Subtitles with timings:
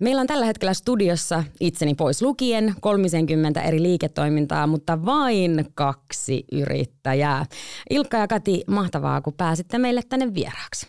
[0.00, 7.46] Meillä on tällä hetkellä studiossa itseni pois lukien 30 eri liiketoimintaa, mutta vain kaksi yrittäjää.
[7.90, 10.86] Ilkka ja Kati, mahtavaa kun pääsitte meille tänne vieraaksi.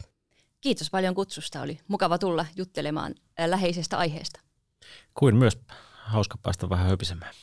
[0.61, 1.61] Kiitos paljon kutsusta.
[1.61, 4.39] Oli mukava tulla juttelemaan läheisestä aiheesta.
[5.13, 5.59] Kuin myös
[6.03, 7.33] hauska päästä vähän höpisemään.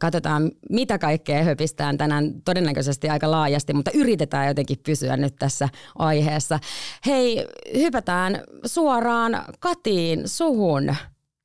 [0.00, 5.68] Katsotaan, mitä kaikkea höpistään tänään todennäköisesti aika laajasti, mutta yritetään jotenkin pysyä nyt tässä
[5.98, 6.58] aiheessa.
[7.06, 10.96] Hei, hypätään suoraan Katiin suhun.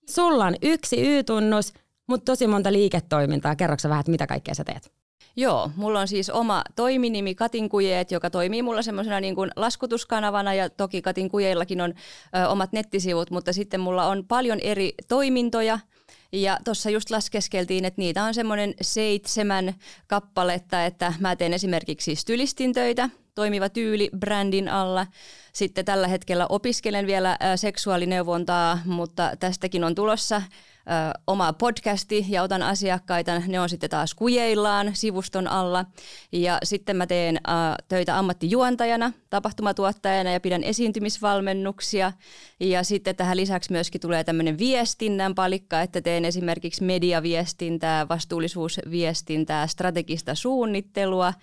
[0.10, 1.74] Sulla on yksi Y-tunnus,
[2.08, 3.56] mutta tosi monta liiketoimintaa.
[3.56, 4.92] Kerroksä vähän, mitä kaikkea sä teet?
[5.36, 10.70] Joo, mulla on siis oma toiminimi Katinkujeet, joka toimii mulla semmoisena niin kuin laskutuskanavana ja
[10.70, 11.94] toki Katinkujeillakin on
[12.36, 15.80] ö, omat nettisivut, mutta sitten mulla on paljon eri toimintoja–
[16.32, 19.74] ja tuossa just laskeskeltiin, että niitä on semmoinen seitsemän
[20.08, 25.08] kappaletta, että mä teen esimerkiksi stylistin töitä, toimiva tyyli brändin alla.
[25.54, 30.42] Sitten tällä hetkellä opiskelen vielä seksuaalineuvontaa, mutta tästäkin on tulossa
[30.82, 33.40] ö, oma podcasti ja otan asiakkaita.
[33.40, 35.86] Ne on sitten taas kujeillaan sivuston alla.
[36.32, 37.50] Ja sitten mä teen ö,
[37.88, 42.12] töitä ammattijuontajana, tapahtumatuottajana ja pidän esiintymisvalmennuksia.
[42.60, 50.36] Ja sitten tähän lisäksi myöskin tulee tämmöinen viestinnän palikka, että teen esimerkiksi mediaviestintää, vastuullisuusviestintää, strategista
[50.36, 51.34] suunnittelua.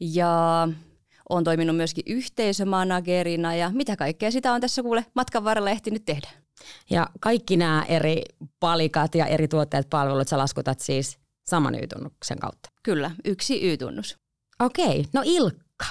[0.00, 0.68] Ja
[1.28, 6.45] olen toiminut myöskin yhteisömanagerina ja mitä kaikkea sitä on tässä kuule matkan varrella ehtinyt tehdä.
[6.90, 8.22] Ja kaikki nämä eri
[8.60, 11.18] palikat ja eri tuotteet, palvelut sä laskutat siis
[11.48, 12.70] saman Y-tunnuksen kautta?
[12.82, 14.16] Kyllä, yksi Y-tunnus.
[14.60, 15.86] Okei, no Ilkka,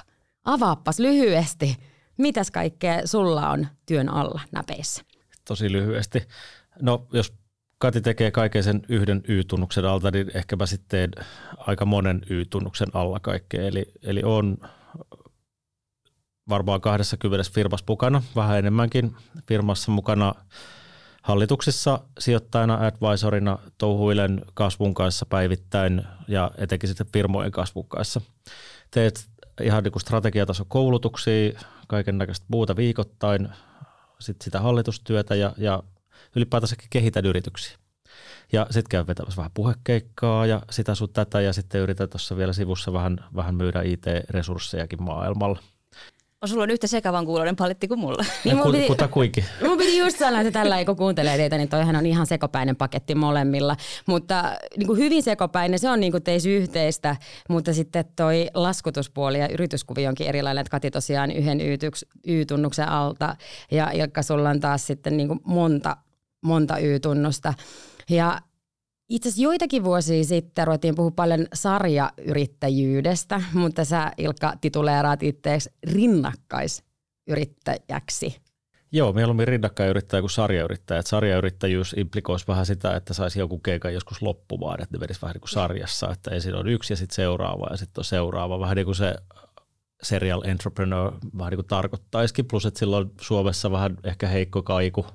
[0.46, 1.78] avaappas lyhyesti.
[2.18, 5.02] Mitäs kaikkea sulla on työn alla näpeissä?
[5.48, 6.28] Tosi lyhyesti.
[6.82, 7.34] No jos
[7.78, 11.12] Kati tekee kaiken sen yhden Y-tunnuksen alta, niin ehkä mä sitten
[11.58, 13.68] aika monen Y-tunnuksen alla kaikkea.
[13.68, 14.58] Eli, eli on
[16.50, 19.16] varmaan 20 firmassa mukana, vähän enemmänkin
[19.48, 20.34] firmassa mukana
[21.24, 28.22] hallituksissa sijoittajana, advisorina, touhuilen kasvun kanssa päivittäin ja etenkin sitten firmojen kasvun kanssa.
[28.92, 29.30] Teet
[29.62, 33.50] ihan niin kuin strategiatason koulutuksia, kaiken näköistä muuta viikoittain,
[34.20, 35.84] sit sitä hallitustyötä ja, ja
[36.36, 37.78] ylipäätänsä kehitän yrityksiä.
[38.52, 42.54] Ja sitten käy vetämässä vähän puhekeikkaa ja sitä sun tätä ja sitten yritän tuossa vielä
[42.54, 45.60] sivussa vähän, vähän myydä IT-resurssejakin maailmalla–
[46.42, 48.26] on sulla on yhtä sekavan kuuloinen paletti kuin mulla.
[48.44, 49.46] Niin mun piti, kuta kuinkin.
[49.68, 53.16] Mun piti just sanoa, että tällä kun kuuntelee teitä, niin toihan on ihan sekopäinen paketti
[53.16, 53.76] molemmilla.
[54.06, 57.16] Mutta niin kuin hyvin sekopäinen, se on niin kuin teis yhteistä,
[57.50, 61.60] mutta sitten toi laskutuspuoli ja yrityskuvi onkin erilainen, että Kati tosiaan yhden
[62.28, 63.36] Y-tunnuksen alta
[63.72, 65.98] ja Ilkka sulla on taas sitten niin kuin monta,
[66.42, 67.54] monta Y-tunnusta.
[68.10, 68.42] Ja
[69.10, 78.36] itse asiassa joitakin vuosia sitten ruvettiin puhua paljon sarjayrittäjyydestä, mutta sä Ilkka tituleeraat itseäsi rinnakkaisyrittäjäksi.
[78.92, 81.00] Joo, mieluummin rinnakkainyrittäjä kuin sarjayrittäjä.
[81.00, 85.34] Et sarjayrittäjyys implikoisi vähän sitä, että saisi joku keikan joskus loppumaan, että ne vedisi vähän
[85.34, 88.60] niin kuin sarjassa, että ensin on yksi ja sitten seuraava ja sitten on seuraava.
[88.60, 89.16] Vähän niin kuin se
[90.04, 95.06] serial entrepreneur vähän niin kuin tarkoittaisikin, plus että silloin Suomessa vähän ehkä heikko kaiku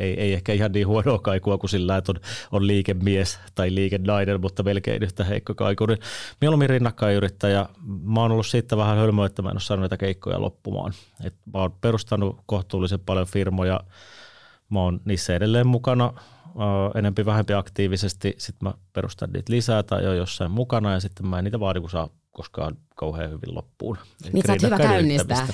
[0.00, 2.20] ei, ei ehkä ihan niin huonoa kaikua kuin sillä, että on,
[2.52, 5.86] on liikemies tai liikenainen, mutta melkein yhtä heikko kaiku.
[5.86, 5.98] Niin
[6.40, 7.66] mieluummin rinnakkainyrittäjä.
[8.02, 10.92] Mä oon ollut siitä vähän hölmöä, että mä en ole saanut näitä keikkoja loppumaan.
[11.24, 13.80] Et mä oon perustanut kohtuullisen paljon firmoja.
[14.70, 16.12] Mä oon niissä edelleen mukana
[16.94, 21.38] enempi vähempi aktiivisesti, sitten mä perustan niitä lisää tai jo jossain mukana ja sitten mä
[21.38, 22.08] en niitä vaadi, kun saa
[22.40, 23.98] koskaan kauhean hyvin loppuun.
[24.32, 25.48] Niin sä hyvä käynnistää.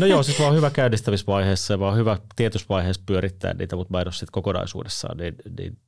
[0.00, 4.06] No joo, siis vaan hyvä käynnistämisvaiheessa ja vaan hyvä tietysvaiheessa pyörittää niitä, mutta mä en
[4.06, 5.78] ole sitten kokonaisuudessaan niin, niin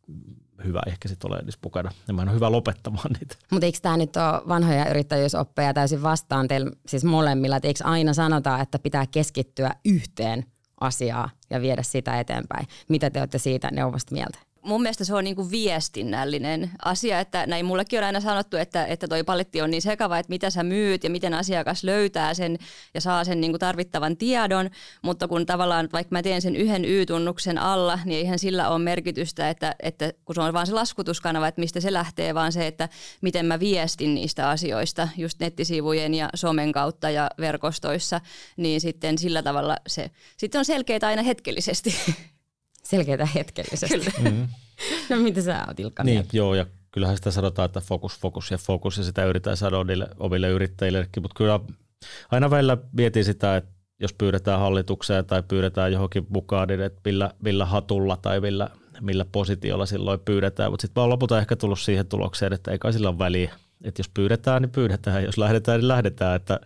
[0.65, 1.91] hyvä ehkä sitten ole edes mukana.
[2.09, 3.37] Ja mä en ole hyvä lopettamaan niitä.
[3.51, 8.15] Mutta eikö tämä nyt ole vanhoja yrittäjyysoppeja täysin vastaan teillä siis molemmilla, että eikö aina
[8.15, 10.45] sanota, että pitää keskittyä yhteen
[10.81, 12.67] asiaan ja viedä sitä eteenpäin?
[12.89, 14.39] Mitä te olette siitä neuvosta mieltä?
[14.62, 18.87] Mun mielestä se on niin kuin viestinnällinen asia, että näin mullekin on aina sanottu, että,
[18.87, 22.59] että toi paletti on niin sekava, että mitä sä myyt ja miten asiakas löytää sen
[22.95, 24.71] ja saa sen niin kuin tarvittavan tiedon,
[25.03, 29.50] mutta kun tavallaan vaikka mä teen sen yhden Y-tunnuksen alla, niin eihän sillä ole merkitystä,
[29.50, 32.88] että, että kun se on vaan se laskutuskanava, että mistä se lähtee, vaan se, että
[33.20, 38.20] miten mä viestin niistä asioista just nettisivujen ja somen kautta ja verkostoissa,
[38.56, 41.94] niin sitten sillä tavalla se sitten on selkeää aina hetkellisesti.
[42.84, 44.12] selkeitä hetkellisesti.
[44.31, 44.49] Mm.
[45.11, 48.58] no mitä sä oot Ilkka Niin, joo ja kyllähän sitä sanotaan, että fokus, fokus ja
[48.58, 51.61] fokus ja sitä yritetään sanoa niille omille yrittäjillekin, mutta kyllä
[52.31, 57.34] aina välillä mietin sitä, että jos pyydetään hallitukseen tai pyydetään johonkin mukaan, niin että millä,
[57.43, 58.70] millä hatulla tai millä,
[59.00, 62.78] millä positiolla silloin pyydetään, mutta sitten mä oon lopulta ehkä tullut siihen tulokseen, että ei
[62.78, 63.55] kai sillä ole väliä,
[63.85, 66.61] että jos pyydetään, niin pyydetään, jos lähdetään, niin lähdetään, että,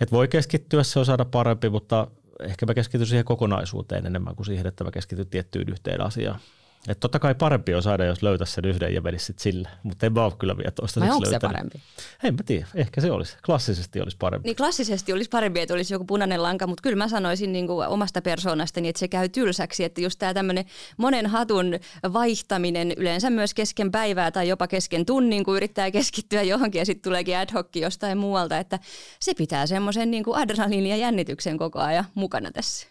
[0.00, 2.06] että voi keskittyä, se on saada parempi, mutta
[2.42, 6.40] ehkä mä keskityn siihen kokonaisuuteen enemmän kuin siihen, että mä keskityn tiettyyn yhteen asiaan.
[6.88, 9.68] Että totta kai parempi on saada, jos löytäisi sen yhden ja menisi sille.
[9.82, 11.00] Mutta en mä ole kyllä vielä toista.
[11.00, 11.80] Onko se parempi?
[12.22, 12.66] En mä tiedä.
[12.74, 13.36] Ehkä se olisi.
[13.46, 14.48] Klassisesti olisi parempi.
[14.48, 17.88] Niin klassisesti olisi parempi, että olisi joku punainen lanka, mutta kyllä mä sanoisin niin kuin
[17.88, 19.84] omasta persoonastani, että se käy tylsäksi.
[19.84, 20.64] Että just tämä tämmöinen
[20.96, 21.78] monen hatun
[22.12, 27.02] vaihtaminen yleensä myös kesken päivää tai jopa kesken tunnin, kun yrittää keskittyä johonkin ja sitten
[27.02, 28.58] tuleekin ad hoc jostain muualta.
[28.58, 28.78] Että
[29.20, 32.86] se pitää semmoisen niin adrenaliinin ja jännityksen koko ajan mukana tässä.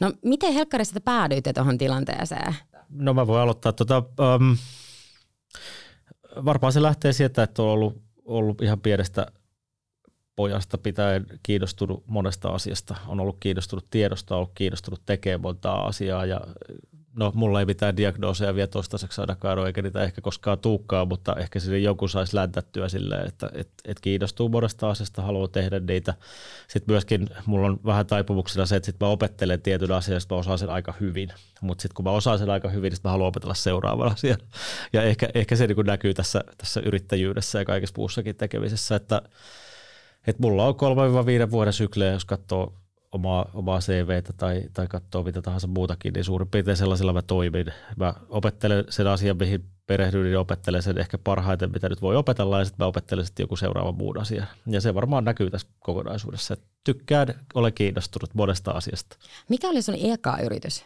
[0.00, 2.54] No miten helkkarissa päädyitte tuohon tilanteeseen?
[2.88, 3.72] No mä voin aloittaa.
[3.72, 4.56] Tota, um,
[6.44, 9.26] varmaan se lähtee sieltä, että on ollut, ollut ihan pienestä
[10.36, 12.96] pojasta pitäen kiinnostunut monesta asiasta.
[13.06, 16.40] On ollut kiinnostunut tiedosta, on ollut kiinnostunut tekemään montaa asiaa ja
[17.16, 21.36] no mulla ei mitään diagnooseja vielä toistaiseksi ainakaan ole, eikä niitä ehkä koskaan tuukkaa, mutta
[21.36, 26.14] ehkä sinne joku saisi läntättyä silleen, että et, et kiinnostuu monesta asiasta, haluaa tehdä niitä.
[26.68, 30.58] Sitten myöskin mulla on vähän taipumuksena se, että sit mä opettelen tietyn asian, mä osaan
[30.58, 31.28] sen aika hyvin.
[31.60, 34.38] Mutta sitten kun mä osaan sen aika hyvin, niin mä haluan opetella seuraavan asian.
[34.92, 39.22] Ja ehkä, ehkä se niin näkyy tässä, tässä yrittäjyydessä ja kaikessa muussakin tekemisessä, että
[40.26, 40.74] et mulla on
[41.46, 42.74] 3-5 vuoden syklejä, jos katsoo
[43.14, 47.66] omaa, omaa CVtä tai, tai katsoo mitä tahansa muutakin, niin suurin piirtein sellaisella mä toimin.
[47.96, 52.58] Mä opettelen sen asian, mihin perehdyn, niin opettelen sen ehkä parhaiten, mitä nyt voi opetella,
[52.58, 54.46] ja sitten mä opettelen sitten joku seuraava muun asia.
[54.66, 56.56] Ja se varmaan näkyy tässä kokonaisuudessa.
[56.84, 59.16] Tykkään, olen kiinnostunut monesta asiasta.
[59.48, 60.84] Mikä oli sun eka yritys?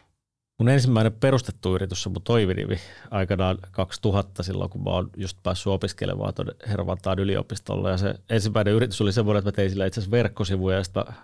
[0.59, 2.79] Mun ensimmäinen perustettu yritys on mun toiminimi
[3.11, 7.91] aikanaan 2000 silloin, kun mä oon just päässyt opiskelemaan tuonne Hervantaan yliopistolle.
[7.91, 11.05] Ja se ensimmäinen yritys oli semmoinen, että mä tein sillä itse asiassa verkkosivuja ja sitten
[11.07, 11.15] mä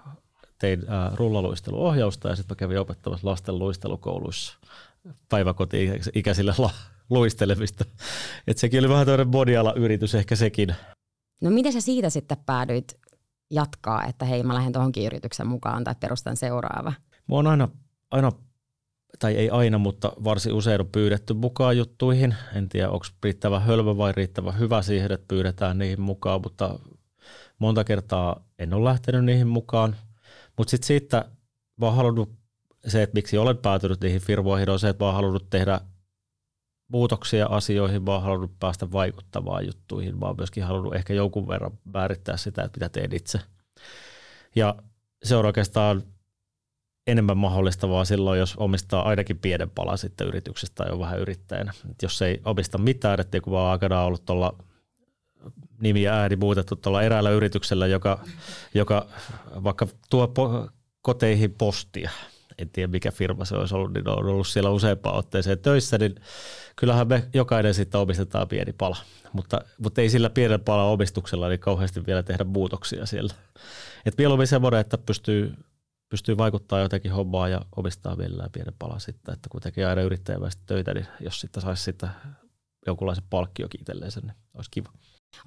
[0.59, 4.59] tein äh, rullaluisteluohjausta ja sitten mä kävin opettamassa lasten luistelukouluissa
[5.29, 6.71] päiväkoti-ikäisille la-
[7.11, 7.85] luistelemista.
[8.47, 10.75] Et sekin oli vähän tämmöinen bodiala-yritys ehkä sekin.
[11.43, 12.99] No miten sä siitä sitten päädyit
[13.51, 16.93] jatkaa, että hei mä lähden tuohonkin yrityksen mukaan tai perustan seuraava?
[17.29, 17.69] Mä oon aina,
[18.11, 18.33] aina
[19.19, 22.35] tai ei aina, mutta varsin usein on pyydetty mukaan juttuihin.
[22.55, 26.79] En tiedä, onko riittävän hölmö vai riittävän hyvä siihen, että pyydetään niihin mukaan, mutta
[27.59, 29.97] monta kertaa en ole lähtenyt niihin mukaan.
[30.57, 31.25] Mutta sitten siitä
[31.77, 32.33] mä oon halunnut,
[32.87, 35.81] se, että miksi olen päätynyt niihin firmoihin, on se, että mä oon halunnut tehdä
[36.89, 41.79] muutoksia asioihin, mä oon halunnut päästä vaikuttavaan juttuihin, mä oon myöskin halunnut ehkä jonkun verran
[41.85, 43.41] määrittää sitä, että mitä teen itse.
[44.57, 44.75] Ja
[45.25, 46.03] se on oikeastaan
[47.07, 51.73] enemmän mahdollistavaa silloin, jos omistaa ainakin pienen palan sitten yrityksestä tai on vähän yrittäjänä.
[51.91, 54.65] Et jos ei omista mitään, että kun oon aikanaan ollut tuolla
[55.81, 58.21] nimi ja ääni muutettu tuolla eräällä yrityksellä, joka,
[58.75, 59.07] joka
[59.65, 60.71] vaikka tuo po-
[61.03, 62.11] koteihin postia,
[62.59, 66.15] en tiedä mikä firma se olisi ollut, niin on ollut siellä useampaan otteeseen töissä, niin
[66.77, 68.97] kyllähän me jokainen sitten omistetaan pieni pala.
[69.33, 73.35] Mutta, mutta ei sillä pienen palan omistuksella niin kauheasti vielä tehdä muutoksia siellä.
[74.07, 75.55] Et mieluummin semmoinen, että pystyy,
[76.09, 80.63] pystyy vaikuttaa jotenkin hommaa ja omistaa vielä pienen palan sitten, että kun tekee aina yrittäjäväisesti
[80.67, 82.11] töitä, niin jos sitten saisi sitten
[82.87, 84.89] jonkunlaisen palkkiokin itselleen niin olisi kiva.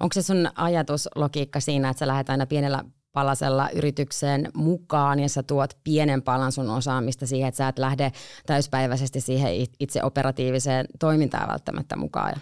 [0.00, 5.42] Onko se sun ajatuslogiikka siinä, että sä lähdet aina pienellä palasella yritykseen mukaan ja sä
[5.42, 8.12] tuot pienen palan sun osaamista siihen, että sä et lähde
[8.46, 9.50] täyspäiväisesti siihen
[9.80, 12.34] itse operatiiviseen toimintaan välttämättä mukaan.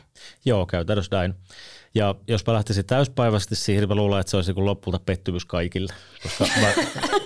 [0.45, 1.35] Joo, käytännössä näin.
[1.97, 5.45] Ja jos mä lähtisin täyspäiväisesti siihen, niin mä luulen, että se olisi niin lopulta pettymys
[5.45, 5.93] kaikille.
[6.23, 6.69] Koska mä,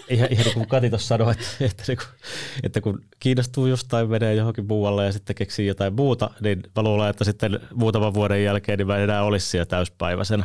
[0.09, 2.15] ihan, ihan niin kuin Kati tuossa sanoi, että, että, että, kun,
[2.63, 7.11] että kun kiinnostuu jostain, menee johonkin muualle ja sitten keksii jotain muuta, niin mä luulen,
[7.11, 10.45] että sitten muutaman vuoden jälkeen niin mä en enää olisi siellä täyspäiväisenä.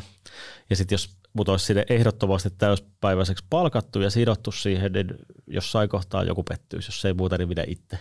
[0.69, 5.07] Ja sitten jos mut olisi sinne ehdottomasti täyspäiväiseksi palkattu ja sidottu siihen, niin
[5.47, 7.99] jossain kohtaa joku pettyisi, jos ei muuta, niin minä itse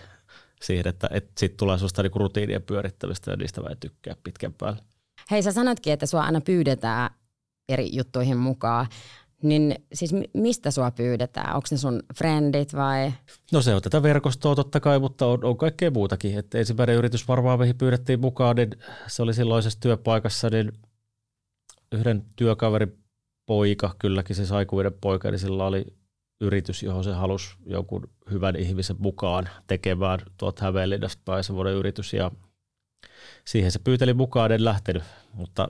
[0.61, 4.53] siihen, että, että sitten tulee sellaista niin rutiinien pyörittämistä ja niistä mä en tykkää pitkän
[4.53, 4.94] päälle.
[5.31, 7.09] Hei, sä sanoitkin, että sua aina pyydetään
[7.69, 8.87] eri juttuihin mukaan.
[9.43, 11.55] Niin siis mistä sua pyydetään?
[11.55, 13.13] Onko ne sun friendit vai?
[13.51, 16.37] No se on tätä verkostoa totta kai, mutta on, on kaikkea muutakin.
[16.37, 18.69] Et ensimmäinen yritys varmaan mihin pyydettiin mukaan, niin
[19.07, 20.71] se oli silloisessa työpaikassa, niin
[21.91, 22.97] yhden työkaverin
[23.45, 25.85] poika, kylläkin se aikuinen poika, niin sillä oli
[26.41, 32.31] yritys, johon se halusi jonkun hyvän ihmisen mukaan tekemään tuot Hämeenlinnasta päin semmoinen yritys ja
[33.45, 35.67] siihen se pyyteli mukaan, en lähtenyt, mutta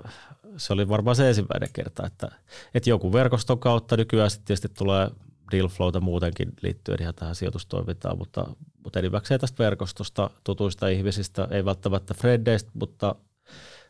[0.57, 2.31] se oli varmaan se ensimmäinen kerta, että,
[2.73, 5.09] että joku verkoston kautta nykyään sitten tietysti tulee
[5.51, 8.45] dealflowta muutenkin liittyen ihan tähän sijoitustoimintaan, mutta,
[8.83, 13.15] mutta enimmäkseen tästä verkostosta, tutuista ihmisistä, ei välttämättä frendeistä, mutta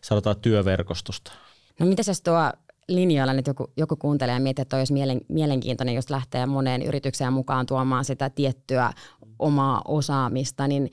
[0.01, 1.31] sanotaan työverkostosta.
[1.79, 2.51] No mitä se tuo
[2.87, 7.33] linjoilla nyt joku, joku kuuntelee ja miettii, että olisi mielen, mielenkiintoinen, jos lähtee moneen yritykseen
[7.33, 8.91] mukaan tuomaan sitä tiettyä
[9.39, 10.91] omaa osaamista, niin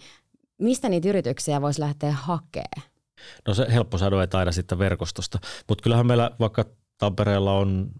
[0.62, 2.92] mistä niitä yrityksiä voisi lähteä hakemaan?
[3.48, 5.38] No se helppo sanoa, että aina sitten verkostosta,
[5.68, 6.64] mutta kyllähän meillä vaikka
[6.98, 7.90] Tampereella on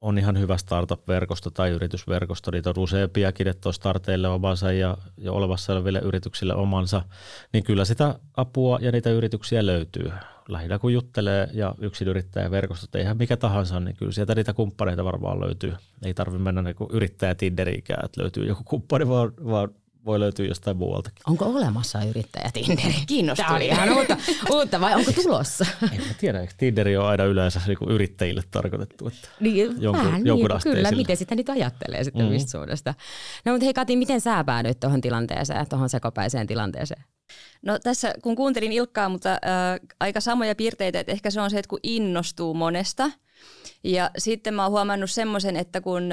[0.00, 2.50] on ihan hyvä startup-verkosto tai yritysverkosto.
[2.50, 7.02] Niitä on useampiakin, että on starteille omansa ja jo olevassa oleville yrityksille omansa.
[7.52, 10.12] Niin kyllä sitä apua ja niitä yrityksiä löytyy.
[10.48, 11.74] Lähinnä kun juttelee ja
[12.06, 15.72] yrittäjäverkostot, eihän mikä tahansa, niin kyllä sieltä niitä kumppaneita varmaan löytyy.
[16.04, 19.68] Ei tarvitse mennä niin yrittäjä Tinderiikään, että löytyy joku kumppani, vaan, vaan
[20.06, 21.22] voi löytyä jostain muualtakin.
[21.26, 22.94] Onko olemassa yrittäjä Tinderi?
[23.06, 23.46] Kiinnostaa.
[23.46, 24.16] Tämä oli ihan uutta,
[24.52, 25.66] uutta vai onko tulossa?
[25.92, 29.08] En mä tiedä, eikö Tinderi on aina yleensä niin yrittäjille tarkoitettu?
[29.08, 32.32] Että niin, jonkun, vähän jonkun niin, kyllä, miten sitä nyt ajattelee sitten mm-hmm.
[32.32, 32.94] mistä suudesta.
[33.44, 37.04] No mutta hei Kati, miten sä päädyit tuohon tilanteeseen, tuohon sekopäiseen tilanteeseen?
[37.62, 39.38] No tässä kun kuuntelin Ilkkaa, mutta äh,
[40.00, 43.10] aika samoja piirteitä, että ehkä se on se, että kun innostuu monesta–
[43.84, 46.10] ja sitten mä oon huomannut semmoisen, että kun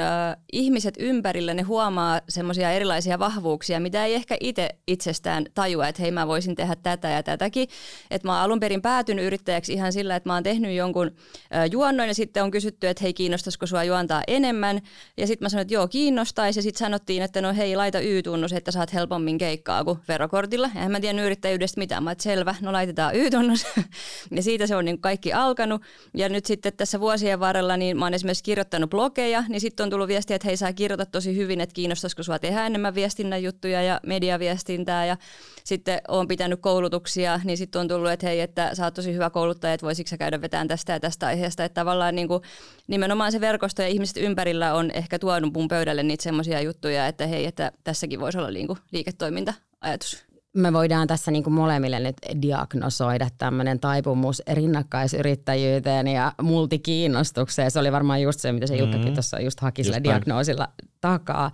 [0.52, 6.12] ihmiset ympärillä ne huomaa semmoisia erilaisia vahvuuksia, mitä ei ehkä itse itsestään tajua, että hei
[6.12, 7.68] mä voisin tehdä tätä ja tätäkin.
[8.12, 11.12] Että mä oon alun perin päätynyt yrittäjäksi ihan sillä, että mä oon tehnyt jonkun
[11.56, 14.82] äh, juonnon ja sitten on kysytty, että hei kiinnostaisiko sua juontaa enemmän.
[15.18, 18.54] Ja sitten mä sanoin, että joo kiinnostaisi ja sitten sanottiin, että no hei laita Y-tunnus,
[18.54, 20.70] että saat helpommin keikkaa kuin verokortilla.
[20.76, 22.04] Ja en mä tiedä yrittäjyydestä mitään.
[22.04, 23.66] Mä että selvä, no laitetaan Y-tunnus.
[24.36, 25.82] ja siitä se on niin kaikki alkanut.
[26.14, 29.90] Ja nyt sitten tässä vuosien varrella niin mä oon esimerkiksi kirjoittanut blogeja, niin sitten on
[29.90, 33.84] tullut viestiä, että hei sä kirjoitat tosi hyvin, että kiinnostaisiko sua tehdä enemmän viestinnän juttuja
[33.84, 35.06] ja mediaviestintää.
[35.06, 35.18] Ja
[35.64, 39.30] sitten on pitänyt koulutuksia, niin sitten on tullut, että hei, että sä oot tosi hyvä
[39.30, 42.44] kouluttaja, että voisitko sä käydä vetämään tästä ja tästä aiheesta, että tavallaan niin kuin,
[42.88, 47.28] nimenomaan se verkosto ja ihmiset ympärillä on ehkä tuonut mun pöydälle niitä semmoisia juttuja, että
[47.28, 52.16] hei, että tässäkin voisi olla niin kuin liiketoiminta-ajatus me voidaan tässä niin kuin molemmille nyt
[52.42, 57.72] diagnosoida tämmöinen taipumus rinnakkaisyrittäjyyteen ja multikiinnostukseen.
[57.72, 59.14] Se oli varmaan just se, mitä se Ilkkakin mm-hmm.
[59.14, 60.68] tuossa just haki sillä diagnoosilla
[61.02, 61.52] takaa.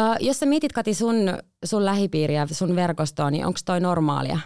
[0.00, 4.38] Uh, jos sä mietit Kati sun, sun lähipiiriä, sun verkostoa, niin onko toi normaalia?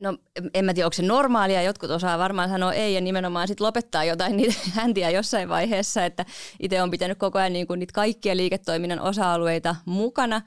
[0.00, 0.18] No
[0.54, 1.62] en mä tiedä, onko se normaalia.
[1.62, 6.04] Jotkut osaa varmaan sanoa ei ja nimenomaan sitten lopettaa jotain niitä häntiä jossain vaiheessa.
[6.04, 6.24] Että
[6.60, 10.42] itse on pitänyt koko ajan niin kuin niitä kaikkia liiketoiminnan osa-alueita mukana.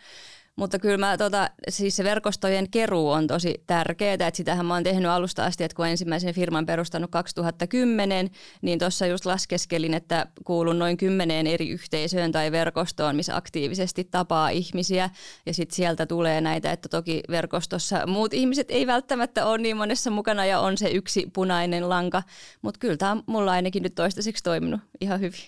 [0.57, 4.83] Mutta kyllä mä, tota, siis se verkostojen keruu on tosi tärkeää, että sitähän mä oon
[4.83, 8.29] tehnyt alusta asti, että kun ensimmäisen firman perustanut 2010,
[8.61, 14.49] niin tuossa just laskeskelin, että kuulun noin kymmeneen eri yhteisöön tai verkostoon, missä aktiivisesti tapaa
[14.49, 15.09] ihmisiä
[15.45, 20.11] ja sitten sieltä tulee näitä, että toki verkostossa muut ihmiset ei välttämättä ole niin monessa
[20.11, 22.23] mukana ja on se yksi punainen lanka,
[22.61, 25.41] mutta kyllä tämä on mulla ainakin nyt toistaiseksi toiminut ihan hyvin.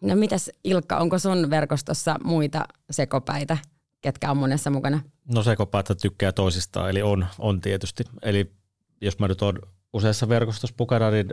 [0.00, 3.71] No mitäs Ilkka, onko sun verkostossa muita sekopäitä?
[4.02, 5.00] Ketkä on monessa mukana?
[5.34, 8.04] No se että tykkää toisistaan, eli on, on tietysti.
[8.22, 8.52] Eli
[9.00, 9.58] jos mä nyt on
[9.92, 11.28] useassa verkostossa mukana, niin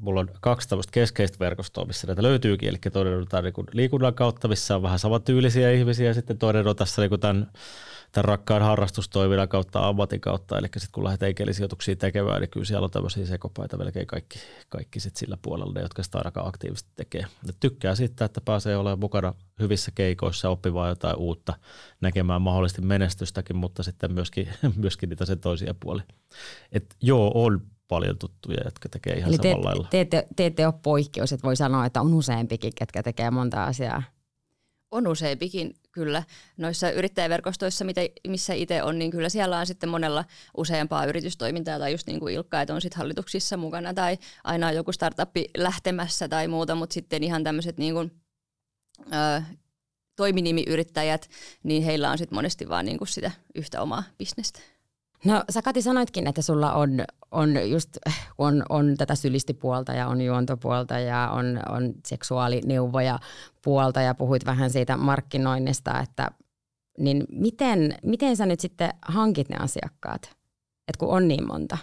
[0.00, 2.68] mulla on kaksi tämmöistä keskeistä verkostoa, missä näitä löytyykin.
[2.68, 6.76] Eli toinen on niin liikunnan kautta, missä on vähän samantyylisiä ihmisiä, ja sitten toinen on
[6.76, 7.50] tässä niin tämän
[8.12, 12.84] tämän rakkaan harrastustoiminnan kautta, ammatin kautta, eli sitten kun lähdetään ikellisijoituksia tekemään, niin kyllä siellä
[12.84, 17.26] on tämmöisiä sekopaita melkein kaikki, kaikki sit sillä puolella, ne, jotka sitä ainakaan aktiivisesti tekee.
[17.48, 21.54] Et tykkää siitä, että pääsee olemaan mukana hyvissä keikoissa, oppimaan jotain uutta,
[22.00, 26.04] näkemään mahdollisesti menestystäkin, mutta sitten myöskin, myöskin niitä sen toisia puolia.
[26.72, 29.88] Et joo, on paljon tuttuja, jotka tekee ihan Eli samalla te, lailla.
[29.90, 33.64] Te, te, te ette ole poikkeus, että voi sanoa, että on useampikin, ketkä tekee monta
[33.64, 34.02] asiaa.
[34.94, 36.22] On useampikin, kyllä.
[36.56, 40.24] Noissa yrittäjäverkostoissa, mitä, missä itse on, niin kyllä siellä on sitten monella
[40.56, 44.74] useampaa yritystoimintaa tai just niin kuin Ilkka, että on sitten hallituksissa mukana tai aina on
[44.74, 48.12] joku startuppi lähtemässä tai muuta, mutta sitten ihan tämmöiset niin kuin,
[49.00, 49.42] ö,
[50.16, 51.30] toiminimiyrittäjät,
[51.62, 54.60] niin heillä on sitten monesti vaan niin kuin sitä yhtä omaa bisnestä.
[55.24, 57.96] No sä Kati sanoitkin, että sulla on, on just
[58.38, 63.18] on, on tätä sylistipuolta ja on juontopuolta ja on, on seksuaalineuvoja
[63.64, 66.30] puolta ja puhuit vähän siitä markkinoinnista, että
[66.98, 70.22] niin miten, miten sä nyt sitten hankit ne asiakkaat,
[70.88, 71.78] että kun on niin monta?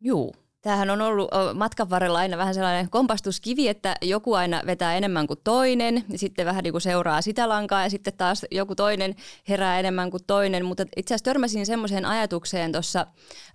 [0.00, 0.34] Juu,
[0.68, 5.40] Tämähän on ollut matkan varrella aina vähän sellainen kompastuskivi, että joku aina vetää enemmän kuin
[5.44, 9.14] toinen, ja sitten vähän niin kuin seuraa sitä lankaa, ja sitten taas joku toinen
[9.48, 10.64] herää enemmän kuin toinen.
[10.64, 13.06] Mutta itse asiassa törmäsin semmoiseen ajatukseen tuossa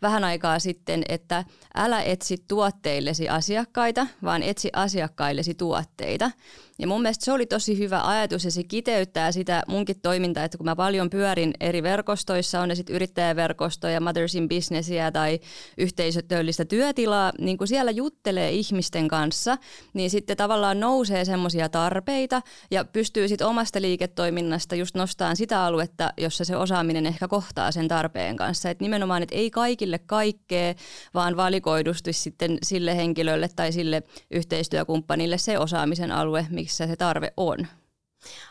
[0.02, 6.32] vähän aikaa sitten, että älä etsi tuotteillesi asiakkaita, vaan etsi asiakkaillesi tuotteita.
[6.80, 10.58] Ja mun mielestä se oli tosi hyvä ajatus ja se kiteyttää sitä munkin toimintaa, että
[10.58, 15.40] kun mä paljon pyörin eri verkostoissa, on ne sitten yrittäjäverkostoja, Mothers in Businessia tai
[15.78, 19.58] yhteisötöllistä työtilaa, niin kun siellä juttelee ihmisten kanssa,
[19.94, 26.14] niin sitten tavallaan nousee semmoisia tarpeita ja pystyy sitten omasta liiketoiminnasta just nostamaan sitä aluetta,
[26.18, 28.70] jossa se osaaminen ehkä kohtaa sen tarpeen kanssa.
[28.70, 30.74] Et nimenomaan, että ei kaikille kaikkea,
[31.14, 37.68] vaan valikoidusti sitten sille henkilölle tai sille yhteistyökumppanille se osaamisen alue, missä se tarve on.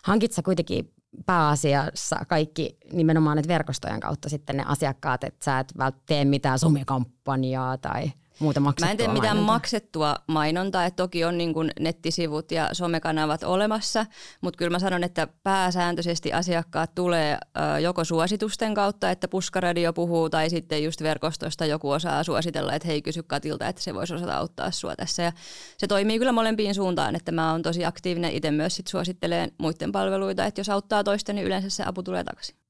[0.02, 0.92] Hankit sä kuitenkin
[1.26, 7.78] pääasiassa kaikki nimenomaan verkostojen kautta sitten ne asiakkaat, että sä et vält tee mitään somekampanjaa
[7.78, 9.54] tai muuta maksettua Mä en tee mitään mainontaa?
[9.54, 14.06] maksettua mainontaa, että toki on niin kuin nettisivut ja somekanavat olemassa,
[14.40, 17.38] mutta kyllä mä sanon, että pääsääntöisesti asiakkaat tulee
[17.82, 23.02] joko suositusten kautta, että puskaradio puhuu, tai sitten just verkostosta joku osaa suositella, että hei
[23.02, 25.22] kysy Katilta, että se voisi osata auttaa sua tässä.
[25.22, 25.32] Ja
[25.78, 29.92] se toimii kyllä molempiin suuntaan, että mä oon tosi aktiivinen itse myös sit suositteleen muiden
[29.92, 32.61] palveluita, että jos auttaa toista, niin yleensä se apu tulee takaisin.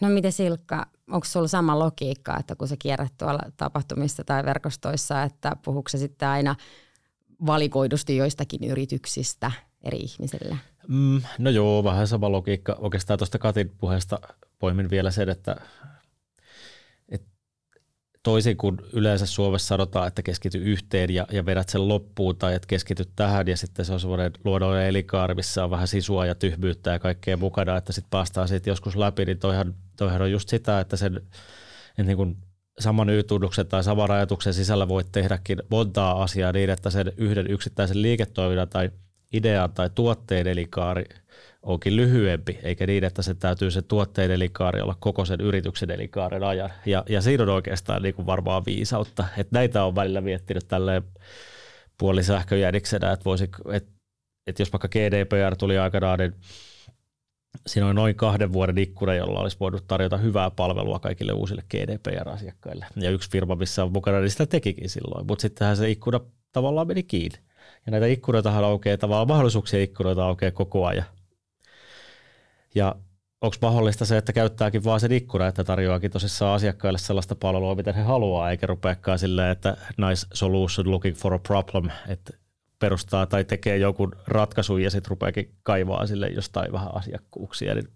[0.00, 5.22] No miten Silkka, onko sulla sama logiikka, että kun sä kierrät tuolla tapahtumissa tai verkostoissa,
[5.22, 6.56] että puhuuko se sitten aina
[7.46, 10.56] valikoidusti joistakin yrityksistä eri ihmisille?
[10.88, 12.76] Mm, no joo, vähän sama logiikka.
[12.78, 14.18] Oikeastaan tuosta Katin puheesta
[14.58, 15.97] poimin vielä sen, että, että
[18.28, 22.66] toisin kuin yleensä Suomessa sanotaan, että keskity yhteen ja, ja vedät sen loppuun tai että
[22.66, 26.90] keskity tähän ja sitten se on semmoinen luonnollinen elinkaari, missä on vähän sisua ja tyhmyyttä
[26.90, 30.80] ja kaikkea mukana, että sitten päästään siitä joskus läpi, niin toihan, toihan on just sitä,
[30.80, 31.16] että sen
[31.90, 32.36] että niin kuin
[32.78, 38.02] saman Y-tunnuksen tai saman ajatuksen sisällä voit tehdäkin montaa asiaa niin, että sen yhden yksittäisen
[38.02, 38.90] liiketoiminnan tai
[39.32, 41.04] idean tai tuotteen elinkaari
[41.62, 46.42] onkin lyhyempi, eikä niin, että se täytyy se tuotteen elinkaari olla koko sen yrityksen elinkaaren
[46.42, 46.70] ajan.
[46.86, 51.02] Ja, ja siinä on oikeastaan niin kuin varmaan viisautta, että näitä on välillä miettinyt tälleen
[51.98, 53.92] puolisähköjäniksenä, että, voisi, että,
[54.46, 56.34] että jos vaikka GDPR tuli aikanaan, niin
[57.66, 62.86] siinä on noin kahden vuoden ikkuna, jolla olisi voinut tarjota hyvää palvelua kaikille uusille GDPR-asiakkaille.
[62.96, 66.20] Ja yksi firma, missä on mukana, niin sitä tekikin silloin, mutta sittenhän se ikkuna
[66.52, 67.38] tavallaan meni kiinni.
[67.88, 71.04] Ja näitä ikkunoitahan aukeaa, tavallaan mahdollisuuksia ikkunoita aukeaa koko ajan.
[72.74, 72.94] Ja
[73.40, 77.92] onko mahdollista se, että käyttääkin vaan sen ikkuna, että tarjoakin tosissaan asiakkaille sellaista palvelua, mitä
[77.92, 82.32] he haluaa, eikä rupeakaan silleen, että nice solution looking for a problem, että
[82.78, 87.88] perustaa tai tekee jonkun ratkaisun ja sitten rupeakin kaivaa sille jostain vähän asiakkuuksia, niin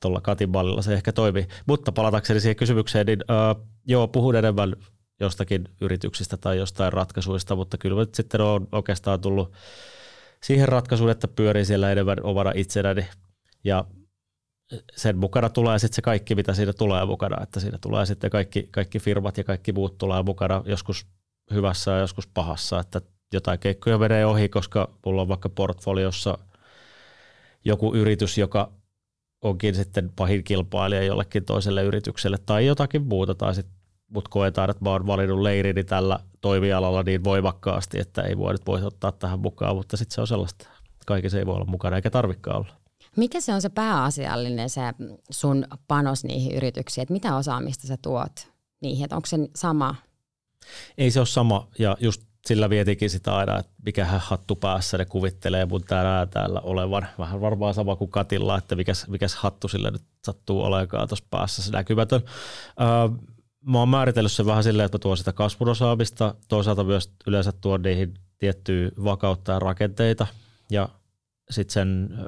[0.00, 1.48] tuolla Katin mallilla se ehkä toimii.
[1.66, 4.76] Mutta palatakseni siihen kysymykseen, niin uh, joo, puhun enemmän
[5.20, 9.52] jostakin yrityksistä tai jostain ratkaisuista, mutta kyllä nyt sitten on oikeastaan tullut
[10.42, 13.06] siihen ratkaisuun, että pyörii siellä enemmän omana itsenäni
[13.64, 13.84] ja
[14.96, 18.68] sen mukana tulee sitten se kaikki, mitä siinä tulee mukana, että siinä tulee sitten kaikki,
[18.70, 21.06] kaikki firmat ja kaikki muut tulee mukana joskus
[21.54, 23.00] hyvässä ja joskus pahassa, että
[23.32, 26.38] jotain keikkoja menee ohi, koska mulla on vaikka portfoliossa
[27.64, 28.72] joku yritys, joka
[29.42, 33.73] onkin sitten pahin kilpailija jollekin toiselle yritykselle tai jotakin muuta, tai sitten
[34.14, 38.66] mut koetaan, että mä oon valinnut leirini tällä toimialalla niin voimakkaasti, että ei voi nyt
[38.66, 40.68] voi ottaa tähän mukaan, mutta sitten se on sellaista,
[41.06, 42.74] kaikessa ei voi olla mukana eikä tarvikaan olla.
[43.16, 44.80] Mikä se on se pääasiallinen se
[45.30, 49.94] sun panos niihin yrityksiin, että mitä osaamista sä tuot niihin, että onko se sama?
[50.98, 55.04] Ei se ole sama ja just sillä vietikin sitä aina, että mikähän hattu päässä ne
[55.04, 57.06] kuvittelee mun täällä, täällä olevan.
[57.18, 61.62] Vähän varmaan sama kuin Katilla, että mikäs, mikäs hattu sille nyt sattuu olekaan tuossa päässä
[61.62, 62.22] se näkymätön.
[62.80, 63.18] Öö,
[63.66, 67.52] mä oon määritellyt sen vähän silleen, että mä tuon sitä kasvun osaamista, toisaalta myös yleensä
[67.52, 70.26] tuon niihin tiettyä vakautta ja rakenteita
[70.70, 70.88] ja
[71.50, 72.18] sitten sen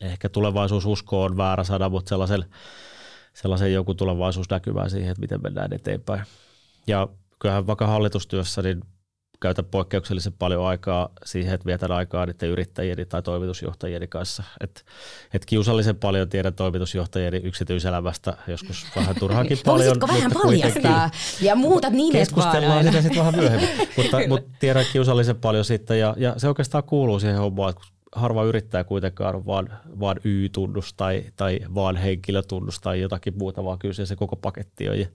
[0.00, 2.44] ehkä tulevaisuususko on väärä sana, mutta sellaisen,
[3.34, 6.22] sellaisen joku tulevaisuusnäkymää siihen, että miten mennään eteenpäin.
[6.86, 8.82] Ja kyllähän vaikka hallitustyössä, niin
[9.40, 14.42] käytän poikkeuksellisen paljon aikaa siihen, että vietän aikaa niiden yrittäjien tai toimitusjohtajien kanssa.
[14.60, 14.84] Et,
[15.34, 19.86] et kiusallisen paljon tiedän toimitusjohtajien yksityiselämästä, joskus vähän turhankin paljon.
[19.86, 25.36] Voisitko vähän paljastaa ja muutat nimet Keskustellaan sitä sitten vähän myöhemmin, mutta, mutta tiedän kiusallisen
[25.36, 30.16] paljon siitä ja, ja se oikeastaan kuuluu siihen hommaan, että harva yrittää kuitenkaan vaan, vaan
[30.24, 35.00] Y-tunnus tai, tai vaan henkilötunnus tai jotakin muuta, vaan kyllä se koko paketti on.
[35.00, 35.06] Ja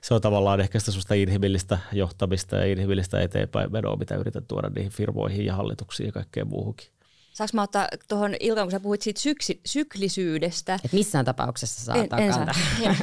[0.00, 4.68] se on tavallaan ehkä sitä sellaista inhimillistä johtamista ja inhimillistä eteenpäin menoa, mitä yritän tuoda
[4.68, 6.88] niihin firmoihin ja hallituksiin ja kaikkeen muuhunkin.
[7.32, 10.78] Saanko mä ottaa tuohon Ilkan, kun sä puhuit siitä syksi, syklisyydestä.
[10.84, 12.46] Et missään tapauksessa saa En, en saa.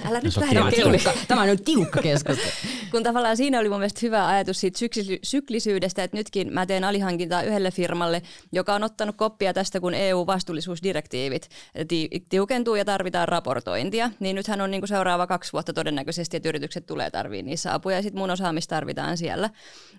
[0.06, 1.14] Älä nyt lähde tiukka.
[1.28, 2.52] Tämä on nyt tiukka keskustelu.
[2.92, 6.84] Kun tavallaan siinä oli mun mielestä hyvä ajatus siitä syklisy- syklisyydestä, että nytkin mä teen
[6.84, 11.50] alihankintaa yhdelle firmalle, joka on ottanut koppia tästä, kun EU-vastuullisuusdirektiivit
[11.88, 14.12] ti- tiukentuu ja tarvitaan raportointia.
[14.20, 18.02] Niin nythän on niinku seuraava kaksi vuotta todennäköisesti, että yritykset tulee tarviin niissä apuja ja
[18.02, 19.50] sitten mun osaamista tarvitaan siellä.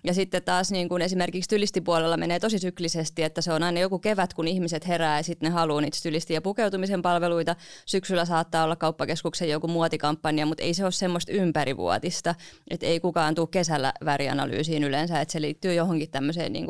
[0.03, 3.99] Ja sitten taas niin kuin esimerkiksi stylistipuolella menee tosi syklisesti, että se on aina joku
[3.99, 7.55] kevät, kun ihmiset herää ja sitten ne haluaa niitä stylisti- ja pukeutumisen palveluita.
[7.85, 12.35] Syksyllä saattaa olla kauppakeskuksen joku muotikampanja, mutta ei se ole semmoista ympärivuotista,
[12.69, 16.67] että ei kukaan tule kesällä värianalyysiin yleensä, että se liittyy johonkin tämmöiseen niin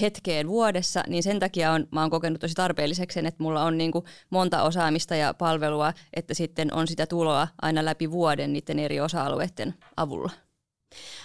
[0.00, 3.78] hetkeen vuodessa, niin sen takia on, mä oon kokenut tosi tarpeelliseksi sen, että mulla on
[3.78, 8.78] niin kuin monta osaamista ja palvelua, että sitten on sitä tuloa aina läpi vuoden niiden
[8.78, 10.30] eri osa-alueiden avulla.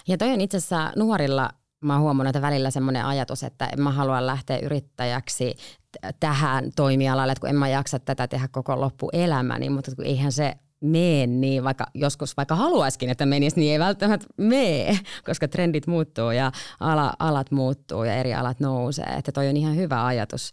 [0.08, 1.50] Ja toi on itse asiassa nuorilla,
[1.82, 5.56] mä oon huomannut, että välillä semmoinen ajatus, että en mä halua lähteä yrittäjäksi
[6.20, 10.56] tähän toimialalle, että kun en mä jaksa tätä tehdä koko loppuelämäni, mutta kun eihän se
[10.82, 16.32] mene niin, vaikka joskus vaikka haluaisikin, että menisi, niin ei välttämättä mene, koska trendit muuttuu
[16.32, 19.06] ja ala, alat muuttuu ja eri alat nousee.
[19.18, 20.52] Että toi on ihan hyvä ajatus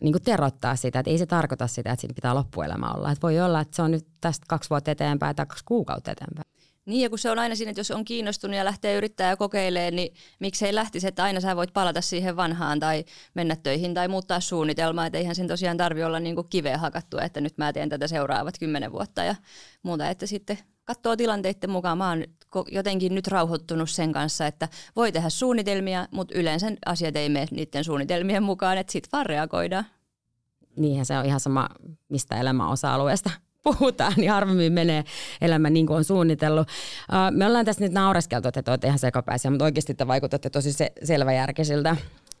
[0.00, 3.10] niin kuin terottaa sitä, että ei se tarkoita sitä, että siinä pitää loppuelämä olla.
[3.10, 6.53] Että voi olla, että se on nyt tästä kaksi vuotta eteenpäin tai kaksi kuukautta eteenpäin.
[6.86, 9.36] Niin ja kun se on aina siinä, että jos on kiinnostunut ja lähtee yrittää ja
[9.36, 14.08] kokeilee, niin miksei lähtisi, että aina sä voit palata siihen vanhaan tai mennä töihin tai
[14.08, 17.72] muuttaa suunnitelmaa, että eihän sen tosiaan tarvi olla niin kuin kiveä hakattua, että nyt mä
[17.72, 19.34] teen tätä seuraavat kymmenen vuotta ja
[19.82, 21.98] muuta, että sitten katsoo tilanteiden mukaan.
[21.98, 22.24] Mä oon
[22.70, 27.84] jotenkin nyt rauhoittunut sen kanssa, että voi tehdä suunnitelmia, mutta yleensä asiat ei mene niiden
[27.84, 29.86] suunnitelmien mukaan, että sitten vaan reagoidaan.
[30.76, 31.68] Niinhän se on ihan sama
[32.08, 33.30] mistä elämän osa-alueesta
[33.64, 35.04] puhutaan, niin harvemmin menee
[35.40, 36.68] elämä niin kuin on suunnitellut.
[37.30, 40.72] Me ollaan tässä nyt naureskeltu, että te olette ihan sekapäisiä, mutta oikeasti te vaikutatte tosi
[40.72, 41.96] se- selväjärkisiltä.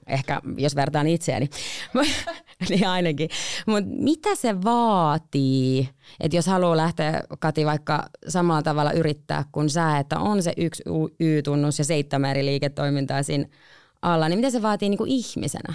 [0.06, 1.50] Ehkä jos vertaan itseäni,
[2.70, 3.28] niin ainakin.
[3.66, 5.88] Mutta mitä se vaatii,
[6.20, 10.82] että jos haluaa lähteä, Kati, vaikka samalla tavalla yrittää kuin sä, että on se yksi
[11.20, 13.48] Y-tunnus ja seitsemän eri liiketoimintaa siinä
[14.02, 15.74] alla, niin mitä se vaatii niin kuin ihmisenä?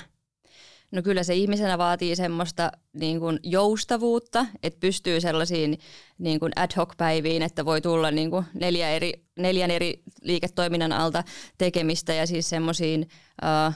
[0.91, 5.79] No kyllä se ihmisenä vaatii semmoista niin kuin joustavuutta, että pystyy sellaisiin
[6.17, 10.91] niin kuin ad hoc päiviin, että voi tulla niin kuin neljä eri, neljän eri liiketoiminnan
[10.91, 11.23] alta
[11.57, 13.09] tekemistä ja siis semmoisiin
[13.43, 13.73] uh,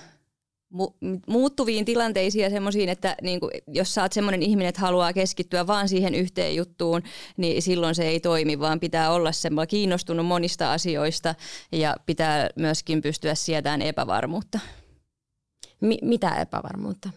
[0.73, 5.13] mu- muuttuviin tilanteisiin ja semmoisiin, että niin kuin, jos sä oot semmoinen ihminen, että haluaa
[5.13, 7.01] keskittyä vaan siihen yhteen juttuun,
[7.37, 11.35] niin silloin se ei toimi, vaan pitää olla semmoinen kiinnostunut monista asioista
[11.71, 14.59] ja pitää myöskin pystyä sietämään epävarmuutta.
[15.83, 17.09] Mi- mitä epävarmuutta?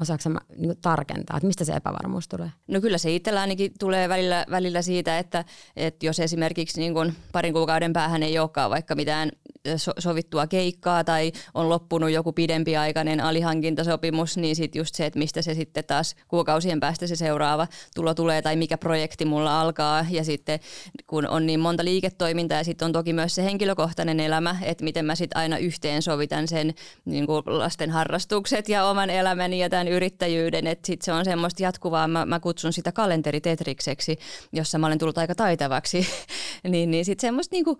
[0.00, 2.50] Osaatko mä niin tarkentaa, että mistä se epävarmuus tulee?
[2.68, 5.44] No kyllä se itsellä ainakin tulee välillä, välillä siitä, että,
[5.76, 9.30] että jos esimerkiksi niin kuin parin kuukauden päähän ei olekaan vaikka mitään
[9.76, 15.42] so- sovittua keikkaa tai on loppunut joku pidempiaikainen alihankintasopimus, niin sitten just se, että mistä
[15.42, 20.24] se sitten taas kuukausien päästä se seuraava tulo tulee tai mikä projekti mulla alkaa ja
[20.24, 20.60] sitten
[21.06, 25.04] kun on niin monta liiketoimintaa ja sitten on toki myös se henkilökohtainen elämä, että miten
[25.04, 29.87] mä sitten aina yhteen sovitan sen niin kuin lasten harrastukset ja oman elämäni ja tämän
[29.88, 34.18] yrittäjyyden, että sitten se on semmoista jatkuvaa, mä, mä kutsun sitä kalenteritetrikseksi,
[34.52, 36.06] jossa mä olen tullut aika taitavaksi,
[36.68, 37.78] niin, niin sitten semmoista niinku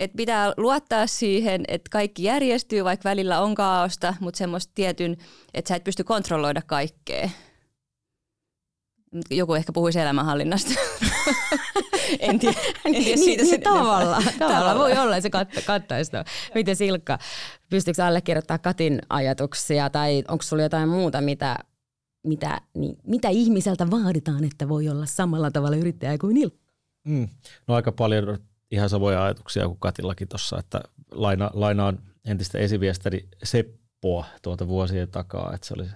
[0.00, 5.16] että pitää luottaa siihen, että kaikki järjestyy, vaikka välillä on kaaosta, mutta semmoista tietyn,
[5.54, 7.30] että sä et pysty kontrolloida kaikkea.
[9.30, 10.70] Joku ehkä puhuisi elämänhallinnasta.
[12.20, 14.78] en tiedä, en tiedä siitä niin, tavallaan, tavallaan.
[14.78, 16.12] voi olla, se kat- kattaisi
[16.54, 17.18] Miten Silkka,
[17.70, 21.58] pystyykö allekirjoittaa Katin ajatuksia tai onko sulla jotain muuta, mitä,
[22.26, 26.72] mitä, niin, mitä ihmiseltä vaaditaan, että voi olla samalla tavalla yrittäjä kuin Ilkka?
[27.04, 27.28] Mm.
[27.68, 28.38] No aika paljon
[28.70, 30.80] ihan samoja ajatuksia kuin Katillakin tuossa, että
[31.10, 35.86] laina, lainaan entistä esiviestäni Seppoa tuolta vuosien takaa, että se oli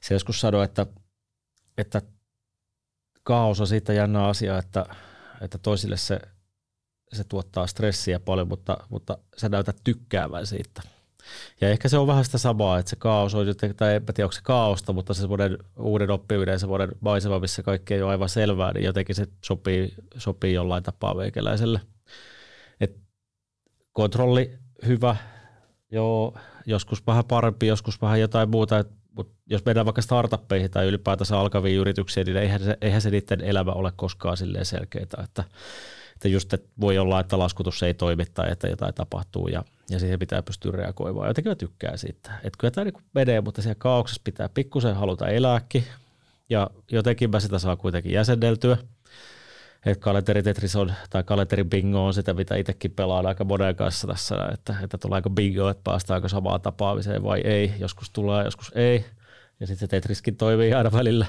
[0.00, 0.86] se joskus sanoi, että,
[1.78, 2.02] että
[3.26, 4.86] kaos on siitä jännä asia, että,
[5.40, 6.20] että toisille se,
[7.12, 10.82] se tuottaa stressiä paljon, mutta, mutta sä näytät tykkäävän siitä.
[11.60, 14.32] Ja ehkä se on vähän sitä samaa, että se kaos on, tai en tiedä onko
[14.32, 18.72] se kaosta, mutta se semmoinen uuden oppiminen, semmoinen maisema, missä kaikki ei ole aivan selvää,
[18.72, 21.80] niin jotenkin se sopii, sopii jollain tapaa meikäläiselle.
[22.80, 22.96] Et
[23.92, 25.16] kontrolli hyvä,
[25.90, 28.84] joo, joskus vähän parempi, joskus vähän jotain muuta,
[29.16, 33.40] mutta jos mennään vaikka startuppeihin tai ylipäätänsä alkaviin yrityksiin, niin eihän se, eihän se niiden
[33.40, 35.44] elämä ole koskaan silleen selkeää, että
[36.16, 39.98] että just että voi olla, että laskutus ei toimi tai että jotain tapahtuu ja, ja
[39.98, 41.28] siihen pitää pystyä reagoimaan.
[41.28, 42.30] Jotenkin mä tykkään siitä.
[42.44, 45.84] Että kyllä tämä niin menee, mutta siellä kaauksessa pitää pikkusen haluta elääkin
[46.50, 48.76] ja jotenkin mä sitä saa kuitenkin jäsenneltyä.
[49.86, 54.76] Että kalenteritetris on, tai kalenteribingo on sitä, mitä itsekin pelaan aika monen kanssa tässä, että,
[54.82, 57.72] että tuleeko bingo, että päästäänkö samaan tapaamiseen vai ei.
[57.78, 59.04] Joskus tulee, joskus ei.
[59.60, 61.26] Ja sitten se Tetriskin toimii aina välillä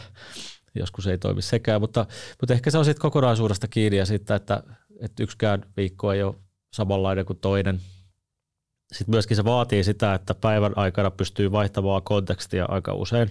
[0.76, 2.06] joskus ei toimi sekään, mutta,
[2.42, 4.64] mutta ehkä se on sitten kokonaisuudesta kiinni ja siitä, että,
[5.00, 6.36] että yksikään viikko ei ole
[6.74, 7.80] samanlainen kuin toinen.
[8.92, 13.30] Sitten myöskin se vaatii sitä, että päivän aikana pystyy vaihtamaan kontekstia aika usein.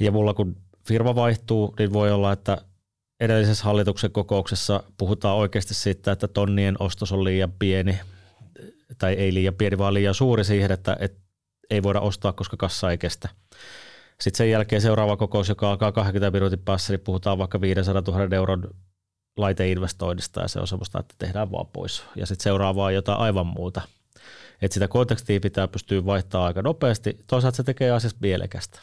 [0.00, 2.58] Ja mulla kun firma vaihtuu, niin voi olla, että
[3.20, 7.98] edellisessä hallituksen kokouksessa puhutaan oikeasti siitä, että tonnien ostos on liian pieni,
[8.98, 11.20] tai ei liian pieni, vaan liian suuri siihen, että, että
[11.70, 13.28] ei voida ostaa, koska kassa ei kestä.
[14.20, 18.36] Sitten sen jälkeen seuraava kokous, joka alkaa 20 minuutin päässä, niin puhutaan vaikka 500 000
[18.36, 18.70] euron
[19.36, 22.04] laiteinvestoinnista ja se on semmoista, että tehdään vaan pois.
[22.16, 23.82] Ja sitten seuraavaa jotain aivan muuta.
[24.62, 27.24] Että sitä kontekstia pitää pystyä vaihtamaan aika nopeasti.
[27.26, 28.80] Toisaalta se tekee asiasta mielekästä.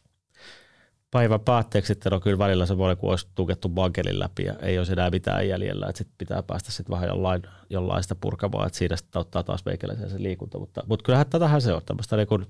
[1.13, 4.87] Päivän päätteeksi sitten on kyllä välillä semmoinen, kun olisi tukettu bankelin läpi ja ei ole
[4.91, 5.85] enää mitään jäljellä.
[5.89, 9.65] Että sitten pitää päästä sitten vähän jollain, jollain sitä purkamaan, että siinä sitten ottaa taas
[9.65, 10.59] meikäläisen se liikunta.
[10.59, 12.47] Mutta, mutta kyllähän tätähän se on tämmöistä niin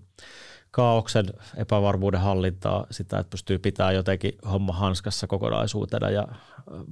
[0.71, 6.27] kaauksen epävarmuuden hallintaa, sitä, että pystyy pitämään jotenkin homma hanskassa kokonaisuutena ja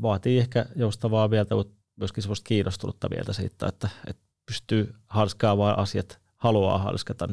[0.01, 6.19] vaatii ehkä joustavaa mieltä, mutta myöskin sellaista kiinnostunutta mieltä siitä, että, että pystyy hanskaamaan asiat,
[6.38, 7.27] haluaa hanskata.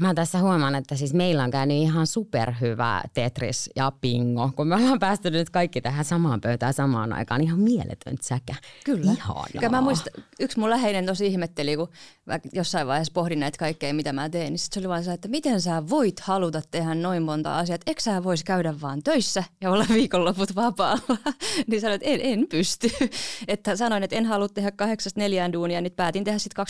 [0.00, 4.74] Mä tässä huomaan, että siis meillä on käynyt ihan superhyvä Tetris ja Pingo, kun me
[4.74, 7.40] ollaan päästy nyt kaikki tähän samaan pöytään samaan aikaan.
[7.40, 8.54] Ihan mieletön säkä.
[8.84, 9.12] Kyllä.
[9.12, 9.70] Ihanaa.
[9.70, 11.88] Mä muistan, yksi mun läheinen tosi ihmetteli, kun
[12.26, 15.12] mä jossain vaiheessa pohdin näitä kaikkea, mitä mä teen, niin sit se oli vaan se,
[15.12, 19.02] että miten sä voit haluta tehdä noin monta asiaa, että eikö sä vois käydä vaan
[19.02, 21.16] töissä ja olla viikonloput vapaalla.
[21.66, 22.90] niin sanoin, että en, en pysty.
[23.48, 26.66] että sanoin, että en halua tehdä kahdeksasta neljään duunia, niin päätin tehdä sitten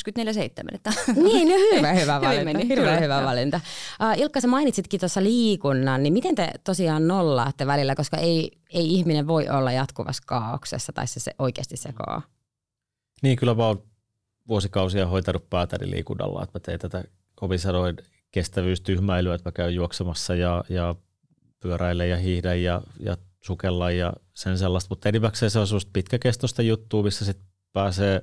[0.73, 0.75] 24-7.
[0.75, 2.45] Että Niin, no hyvä, hyvä valinta.
[2.45, 3.14] meni, hyvä, kyllä.
[3.21, 3.61] Hyvä valinta.
[4.01, 8.95] Uh, Ilkka, sä mainitsitkin tuossa liikunnan, niin miten te tosiaan nollaatte välillä, koska ei, ei
[8.95, 12.23] ihminen voi olla jatkuvassa kaauksessa tai se, se oikeasti sekoaa?
[13.23, 13.83] Niin kyllä mä oon
[14.49, 17.97] vuosikausia hoitanut päätäni liikunnalla, että mä teen tätä kovin sanoin
[18.31, 20.95] kestävyystyhmäilyä, että mä käyn juoksemassa ja, ja
[21.61, 26.63] pyöräilen ja hiihdän ja, ja sukellan ja sen sellaista, mutta enimmäkseen se on sellaista pitkäkestoista
[26.63, 28.23] juttua, missä sitten pääsee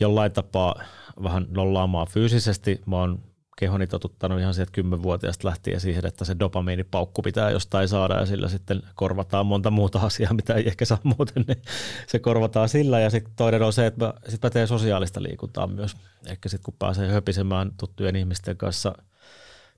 [0.00, 0.82] jollain tapaa
[1.22, 2.80] vähän nollaamaan fyysisesti.
[2.86, 3.22] Mä oon
[3.56, 8.48] kehoni totuttanut ihan sieltä kymmenvuotiaasta lähtien siihen, että se dopamiinipaukku pitää jostain saada ja sillä
[8.48, 11.62] sitten korvataan monta muuta asiaa, mitä ei ehkä saa muuten, niin
[12.06, 13.00] se korvataan sillä.
[13.00, 15.96] Ja sitten toinen on se, että mä, sit mä teen sosiaalista liikuntaa myös.
[16.26, 18.94] Ehkä sitten kun pääsee höpisemään tuttujen ihmisten kanssa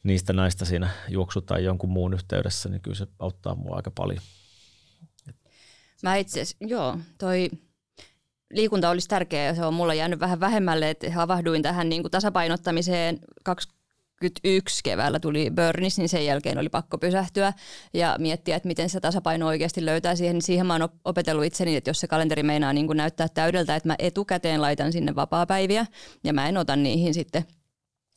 [0.02, 4.22] niistä näistä siinä juoksu tai jonkun muun yhteydessä, niin kyllä se auttaa mua aika paljon.
[6.02, 7.50] Mä itse asiassa, joo, toi
[8.50, 12.10] liikunta olisi tärkeää ja se on mulla jäänyt vähän vähemmälle, että havahduin tähän niin kuin
[12.10, 17.52] tasapainottamiseen 21 keväällä tuli Burnis, niin sen jälkeen oli pakko pysähtyä
[17.94, 20.34] ja miettiä, että miten se tasapaino oikeasti löytää siihen.
[20.34, 23.76] Niin siihen mä oon opetellut itseni, että jos se kalenteri meinaa niin kuin näyttää täydeltä,
[23.76, 25.86] että mä etukäteen laitan sinne vapaa-päiviä
[26.24, 27.44] ja mä en ota niihin sitten–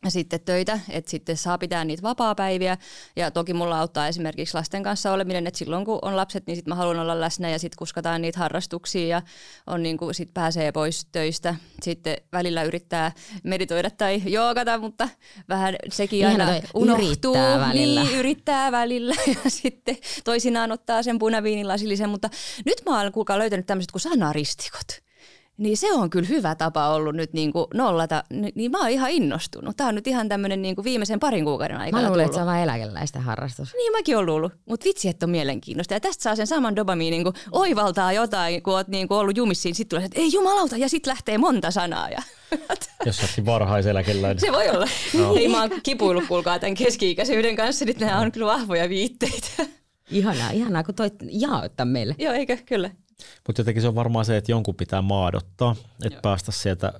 [0.10, 2.78] sitten töitä, että sitten saa pitää niitä vapaa-päiviä.
[3.16, 6.72] Ja toki mulla auttaa esimerkiksi lasten kanssa oleminen, että silloin kun on lapset, niin sitten
[6.72, 9.22] mä haluan olla läsnä ja sitten kuskataan niitä harrastuksia ja
[9.68, 11.56] on niin kuin, sit pääsee pois töistä.
[11.82, 13.12] Sitten välillä yrittää
[13.44, 15.10] meditoida tai joogata, mutta
[15.50, 17.06] vähän sekin aina unohtuu.
[17.36, 18.04] yrittää välillä.
[18.04, 22.10] Niin, yrittää välillä ja sitten toisinaan ottaa sen punaviinilasillisen.
[22.10, 22.30] Mutta
[22.66, 25.11] nyt mä oon kuulkaa löytänyt tämmöiset kuin sanaristikot.
[25.62, 28.90] Niin se on kyllä hyvä tapa ollut nyt niin kuin nollata, Ni- niin mä oon
[28.90, 29.78] ihan innostunut.
[29.78, 32.42] Tämä on nyt ihan tämmöinen niin kuin viimeisen parin kuukauden aikana Mä luulen, että se
[32.42, 33.74] on vain eläkeläisten harrastus.
[33.74, 35.94] Niin mäkin olen luullut, mutta vitsi, että on mielenkiinnosta.
[35.94, 39.76] Ja tästä saa sen saman dopamiinin, kun oivaltaa jotain, kun oot niin kuin ollut jumissiin.
[39.76, 42.10] Sitten tulee, että ei jumalauta, ja sitten lähtee monta sanaa.
[42.10, 42.22] Ja
[43.06, 44.40] Jos sä ootkin varhaiseläkeläinen.
[44.40, 44.88] se voi olla.
[45.18, 45.36] No.
[45.36, 47.86] Ei mä oon kipuillut, kuulkaa, tämän keski-ikäisyyden kanssa.
[47.86, 49.48] Nyt nämä on kyllä vahvoja viitteitä.
[50.12, 52.16] Ihanaa, ihanaa, kun toit jaottaa meille.
[52.20, 52.58] Joo, eikö?
[52.66, 52.90] Kyllä.
[53.48, 56.94] Mutta jotenkin se on varmaan se, että jonkun pitää maadottaa, että päästä sieltä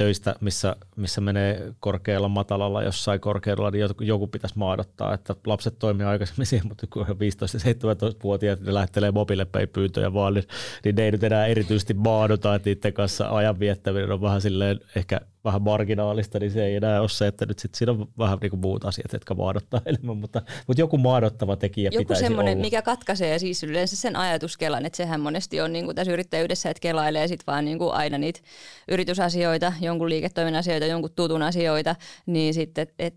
[0.00, 6.06] töistä, missä, missä menee korkealla, matalalla, jossain korkealla, niin joku, pitäisi maadottaa, että lapset toimii
[6.06, 10.44] aikaisemmin siihen, mutta kun on 15-17-vuotiaat, ne lähtelee mobiilepei pyyntöjä vaan, niin,
[10.84, 14.80] niin ne ei nyt enää erityisesti maadota, että niiden kanssa ajan viettäminen on vähän silleen
[14.96, 18.38] ehkä vähän marginaalista, niin se ei enää ole se, että nyt sit siinä on vähän
[18.42, 22.52] niin kuin muut asiat, jotka maadottaa enemmän, mutta, mutta joku maadottava tekijä Joku pitäisi semmoinen,
[22.52, 22.62] olla.
[22.62, 26.80] mikä katkaisee siis yleensä sen ajatuskelan, että sehän monesti on niin kuin tässä yrittäjyydessä, että
[26.80, 28.40] kelailee sit vaan niin kuin aina niitä
[28.88, 33.14] yritysasioita, jonkun liiketoiminnan asioita, jonkun tutun asioita, niin sitten, et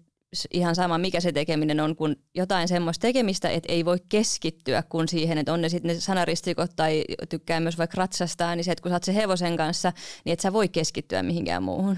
[0.53, 5.07] ihan sama mikä se tekeminen on, kun jotain semmoista tekemistä, että ei voi keskittyä kun
[5.07, 8.81] siihen, että on ne sitten ne sanaristikot tai tykkää myös vaikka ratsastaa, niin se, että
[8.81, 9.93] kun sä oot se hevosen kanssa,
[10.25, 11.97] niin et sä voi keskittyä mihinkään muuhun.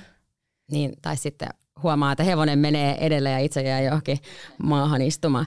[0.71, 1.49] Niin, tai sitten
[1.83, 4.17] huomaa, että hevonen menee edelle ja itse jää johonkin
[4.63, 5.45] maahan istumaan.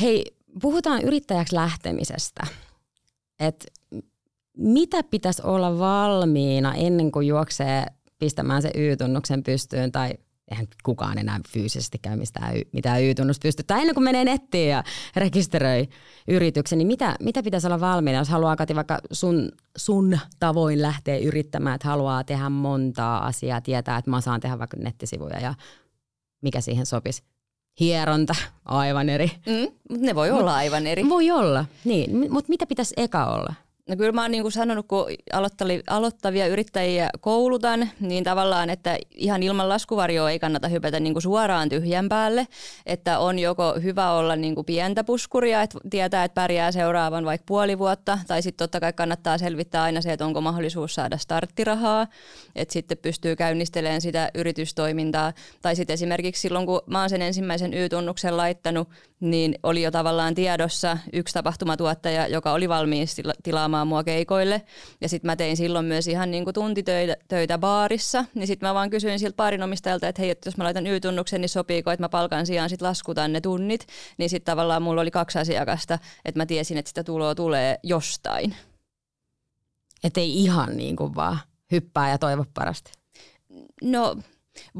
[0.00, 0.24] Hei,
[0.62, 2.46] puhutaan yrittäjäksi lähtemisestä.
[3.40, 3.66] Et
[4.56, 7.86] mitä pitäisi olla valmiina ennen kuin juoksee
[8.18, 10.14] pistämään se Y-tunnuksen pystyyn tai
[10.50, 13.62] eihän kukaan enää fyysisesti käy mistään, mitään Y-tunnusta pysty.
[13.62, 14.84] Tai ennen kuin menee nettiin ja
[15.16, 15.88] rekisteröi
[16.28, 21.16] yrityksen, niin mitä, mitä pitäisi olla valmiina, jos haluaa Kati vaikka sun, sun tavoin lähteä
[21.18, 25.54] yrittämään, että haluaa tehdä montaa asiaa, tietää, että mä saan tehdä vaikka nettisivuja ja
[26.42, 27.22] mikä siihen sopisi.
[27.80, 28.34] Hieronta,
[28.64, 29.30] aivan eri.
[29.46, 31.08] Mm, mutta ne voi olla aivan eri.
[31.08, 32.32] Voi olla, niin.
[32.32, 33.54] Mutta mitä pitäisi eka olla?
[33.88, 35.06] No kyllä mä oon niin kuin sanonut, kun
[35.86, 41.68] aloittavia yrittäjiä koulutan, niin tavallaan, että ihan ilman laskuvarjoa ei kannata hypätä niin kuin suoraan
[41.68, 42.46] tyhjän päälle.
[42.86, 47.44] Että on joko hyvä olla niin kuin pientä puskuria, että tietää, että pärjää seuraavan vaikka
[47.48, 52.06] puoli vuotta, tai sitten totta kai kannattaa selvittää aina se, että onko mahdollisuus saada starttirahaa,
[52.56, 55.32] että sitten pystyy käynnistelemään sitä yritystoimintaa.
[55.62, 58.88] Tai sitten esimerkiksi silloin, kun mä oon sen ensimmäisen Y-tunnuksen laittanut,
[59.20, 64.62] niin oli jo tavallaan tiedossa yksi tapahtumatuottaja, joka oli valmis tila- tilaamaan bookaamaan mua keikoille.
[65.00, 68.24] Ja sitten mä tein silloin myös ihan niin kuin tuntitöitä töitä baarissa.
[68.34, 71.48] Niin sitten mä vaan kysyin siltä baarinomistajalta, että hei, että jos mä laitan Y-tunnuksen, niin
[71.48, 73.86] sopiiko, että mä palkan sijaan sitten laskutan ne tunnit.
[74.18, 78.54] Niin sitten tavallaan mulla oli kaksi asiakasta, että mä tiesin, että sitä tuloa tulee jostain.
[80.04, 81.38] Että ei ihan niin kuin vaan
[81.72, 82.90] hyppää ja toivo parasta.
[83.82, 84.16] No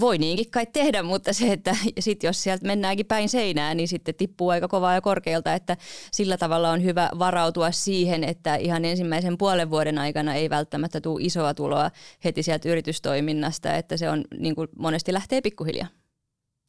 [0.00, 4.14] voi niinkin kai tehdä, mutta se, että sit jos sieltä mennäänkin päin seinään, niin sitten
[4.14, 5.76] tippuu aika kovaa ja korkealta, että
[6.12, 11.22] sillä tavalla on hyvä varautua siihen, että ihan ensimmäisen puolen vuoden aikana ei välttämättä tule
[11.22, 11.90] isoa tuloa
[12.24, 15.88] heti sieltä yritystoiminnasta, että se on niin kuin monesti lähtee pikkuhiljaa.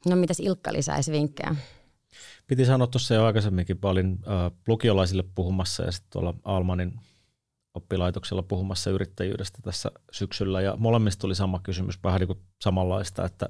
[0.06, 1.56] No mitäs Ilkka lisäisi vinkkejä?
[2.48, 6.94] Piti sanoa tuossa jo aikaisemminkin, paljon äh, lukiolaisille puhumassa ja sitten tuolla Almanin
[7.74, 13.48] oppilaitoksella puhumassa yrittäjyydestä tässä syksyllä ja molemmista tuli sama kysymys, vähän niin kuin samanlaista, että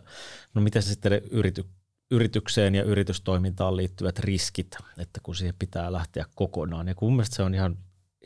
[0.54, 1.66] no miten se sitten yrity,
[2.12, 6.88] yritykseen ja yritystoimintaan liittyvät riskit, että kun siihen pitää lähteä kokonaan.
[6.88, 7.78] Ja kun mielestäni se on ihan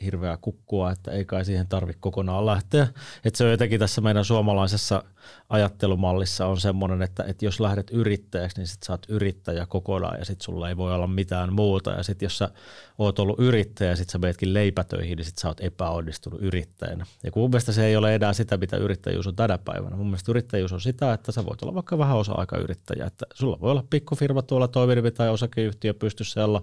[0.04, 2.86] hirveää kukkua, että ei kai siihen tarvitse kokonaan lähteä.
[3.24, 5.04] Että se on jotenkin tässä meidän suomalaisessa
[5.48, 10.24] ajattelumallissa on semmoinen, että, että jos lähdet yrittäjäksi, niin sit sä oot yrittäjä kokonaan ja
[10.24, 11.90] sit sulla ei voi olla mitään muuta.
[11.90, 12.50] Ja sit jos sä
[12.98, 17.06] oot ollut yrittäjä ja sit sä meetkin leipätöihin, niin sit sä oot epäonnistunut yrittäjänä.
[17.24, 19.96] Ja kun mun mielestä se ei ole enää sitä, mitä yrittäjyys on tänä päivänä.
[19.96, 23.06] Mun mielestä yrittäjyys on sitä, että sä voit olla vaikka vähän osa-aikayrittäjä.
[23.06, 26.62] Että sulla voi olla pikkufirma tuolla toiminimi tai osakeyhtiö pystyssä, jolla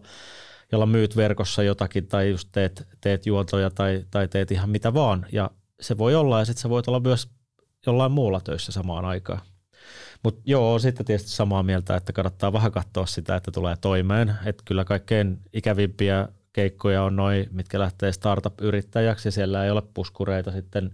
[0.71, 5.25] jolla myyt verkossa jotakin tai just teet, teet juontoja tai, tai teet ihan mitä vaan.
[5.31, 7.29] Ja se voi olla ja sitten sä voit olla myös
[7.86, 9.41] jollain muulla töissä samaan aikaan.
[10.23, 14.36] Mutta joo, sitten tietysti samaa mieltä, että kannattaa vähän katsoa sitä, että tulee toimeen.
[14.45, 20.51] Että kyllä kaikkein ikävimpiä keikkoja on noin, mitkä lähtee startup-yrittäjäksi ja siellä ei ole puskureita
[20.51, 20.91] sitten.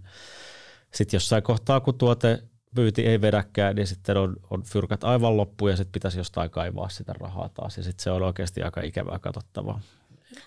[0.94, 2.42] Sitten jossain kohtaa, kun tuote
[2.74, 6.88] pyyti ei vedäkään, niin sitten on, on fyrkat aivan loppu ja sitten pitäisi jostain kaivaa
[6.88, 9.80] sitä rahaa taas ja sitten se on oikeasti aika ikävää katsottavaa.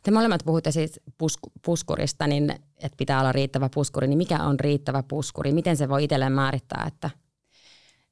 [0.04, 4.60] Te molemmat puhutte siis pus- puskurista, niin että pitää olla riittävä puskuri, niin mikä on
[4.60, 5.52] riittävä puskuri?
[5.52, 7.10] Miten se voi itselleen määrittää, että–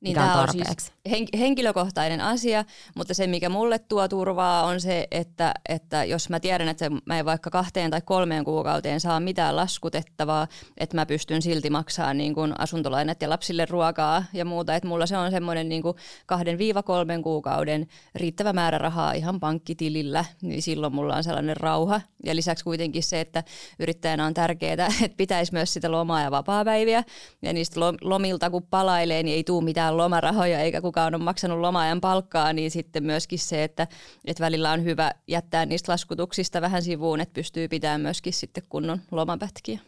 [0.01, 0.91] niin tämä on siis
[1.39, 6.67] henkilökohtainen asia, mutta se mikä mulle tuo turvaa on se, että, että jos mä tiedän,
[6.67, 11.69] että mä en vaikka kahteen tai kolmeen kuukauteen saa mitään laskutettavaa, että mä pystyn silti
[11.69, 15.81] maksamaan niin kuin asuntolainat ja lapsille ruokaa ja muuta, että mulla se on semmoinen niin
[15.81, 21.57] kuin kahden viiva kolmen kuukauden riittävä määrä rahaa ihan pankkitilillä, niin silloin mulla on sellainen
[21.57, 22.01] rauha.
[22.25, 23.43] Ja lisäksi kuitenkin se, että
[23.79, 27.03] yrittäjänä on tärkeää, että pitäisi myös sitä lomaa ja vapaa-päiviä.
[27.41, 31.60] Ja niistä lomilta kun palailee, niin ei tule mitään mitään lomarahoja eikä kukaan ole maksanut
[31.60, 33.88] lomaajan palkkaa, niin sitten myöskin se, että,
[34.25, 39.02] että välillä on hyvä jättää niistä laskutuksista vähän sivuun, että pystyy pitämään myöskin sitten kunnon
[39.12, 39.80] lomapätkiä.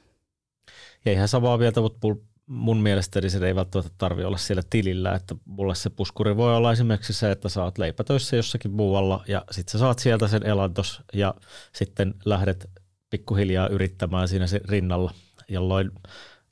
[1.06, 2.08] Ja ihan samaa mieltä, mutta
[2.46, 6.72] mun mielestäni se ei välttämättä tarvitse olla siellä tilillä, että mulle se puskuri voi olla
[6.72, 11.34] esimerkiksi se, että saat leipätöissä jossakin muualla ja sitten sä saat sieltä sen elantos ja
[11.74, 12.70] sitten lähdet
[13.10, 15.14] pikkuhiljaa yrittämään siinä rinnalla,
[15.48, 15.92] jolloin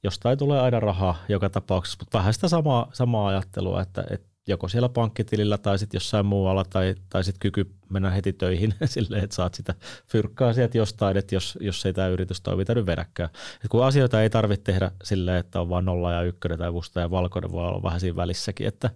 [0.03, 4.67] jostain tulee aina rahaa joka tapauksessa, mutta vähän sitä samaa, samaa ajattelua, että, että joko
[4.67, 9.35] siellä pankkitilillä tai sitten jossain muualla tai, tai sitten kyky mennä heti töihin silleen, että
[9.35, 9.75] saat sitä
[10.07, 13.29] fyrkkaa sieltä jostain, että jos, jos ei tämä yritys toimita nyt vedäkään.
[13.65, 16.99] Et kun asioita ei tarvitse tehdä silleen, että on vain nolla ja ykkönen tai musta
[16.99, 18.89] ja valkoinen, voi olla vähän siinä välissäkin, että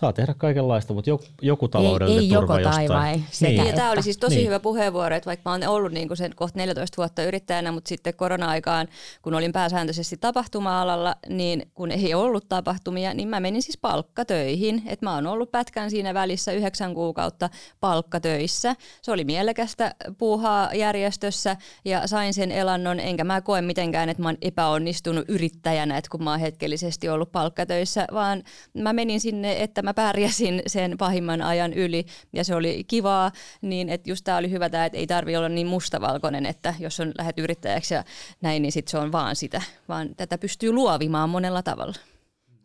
[0.00, 3.24] saa tehdä kaikenlaista, mutta joku, joku taloudellinen ei, ei turva joko jostain.
[3.30, 3.66] Sekä niin.
[3.66, 4.46] Ja tämä oli siis tosi niin.
[4.46, 7.88] hyvä puheenvuoro, että vaikka mä oon ollut niin kuin sen kohta 14 vuotta yrittäjänä, mutta
[7.88, 8.88] sitten korona-aikaan,
[9.22, 14.82] kun olin pääsääntöisesti tapahtuma-alalla, niin kun ei ollut tapahtumia, niin mä menin siis palkkatöihin.
[14.86, 18.76] Että mä oon ollut pätkän siinä välissä yhdeksän kuukautta palkkatöissä.
[19.02, 24.28] Se oli mielekästä puuhaa järjestössä ja sain sen elannon, enkä mä koe mitenkään, että mä
[24.28, 28.42] oon epäonnistunut yrittäjänä, että kun mä oon hetkellisesti ollut palkkatöissä, vaan
[28.74, 33.88] mä menin sinne, että mä pärjäsin sen pahimman ajan yli ja se oli kivaa, niin
[33.88, 37.12] että just tämä oli hyvä tämä, että ei tarvi olla niin mustavalkoinen, että jos on
[37.18, 38.04] lähdet yrittäjäksi ja
[38.40, 41.94] näin, niin sitten se on vaan sitä, vaan tätä pystyy luovimaan monella tavalla.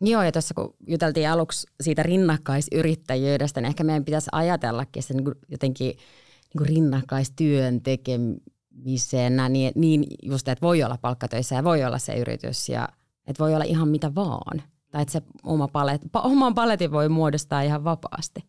[0.01, 5.36] Joo, ja tuossa kun juteltiin aluksi siitä rinnakkaisyrittäjyydestä, niin ehkä meidän pitäisi ajatellakin se niin
[5.49, 11.97] jotenkin niin kuin rinnakkaistyön tekemisenä, niin, niin just, että voi olla palkkatöissä ja voi olla
[11.97, 12.89] se yritys ja
[13.27, 17.62] että voi olla ihan mitä vaan tai että se oma palet, oman paletin voi muodostaa
[17.62, 18.43] ihan vapaasti.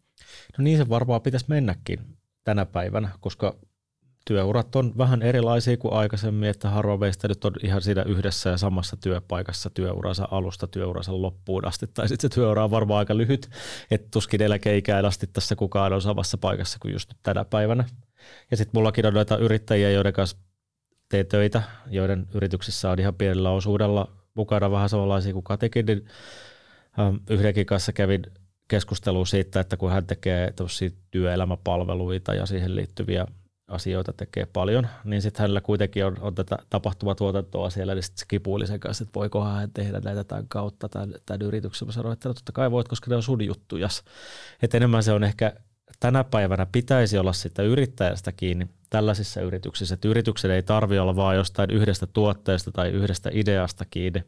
[0.58, 2.00] No niin se varmaan pitäisi mennäkin
[2.44, 3.56] tänä päivänä, koska
[4.24, 8.56] työurat on vähän erilaisia kuin aikaisemmin, että harva meistä nyt on ihan siinä yhdessä ja
[8.56, 13.50] samassa työpaikassa työuransa alusta työuransa loppuun asti, tai sitten se työura on varmaan aika lyhyt,
[13.90, 17.84] että tuskin eläkeikään asti tässä kukaan on samassa paikassa kuin just tänä päivänä.
[18.50, 20.36] Ja sitten mullakin on noita yrittäjiä, joiden kanssa
[21.08, 26.06] tee töitä, joiden yrityksissä on ihan pienellä osuudella mukana vähän samanlaisia kuin Katekin, niin
[26.98, 28.26] ähm, yhdenkin kanssa kävin
[28.68, 30.54] keskustelua siitä, että kun hän tekee
[31.10, 33.26] työelämäpalveluita ja siihen liittyviä
[33.68, 38.24] asioita tekee paljon, niin sitten hänellä kuitenkin on, on tätä tapahtumatuotantoa siellä, niin sitten se
[38.28, 41.88] kipuili sen kanssa, että voikohan hän tehdä näitä tämän kautta, tämän, tämän yrityksen.
[41.88, 44.02] Mä sanoin, että no totta kai voit, koska ne on sun juttujas.
[44.62, 45.52] Että enemmän se on ehkä
[46.00, 51.36] tänä päivänä pitäisi olla sitä yrittäjästä kiinni tällaisissa yrityksissä, että yrityksen ei tarvitse olla vain
[51.36, 54.24] jostain yhdestä tuotteesta tai yhdestä ideasta kiinni,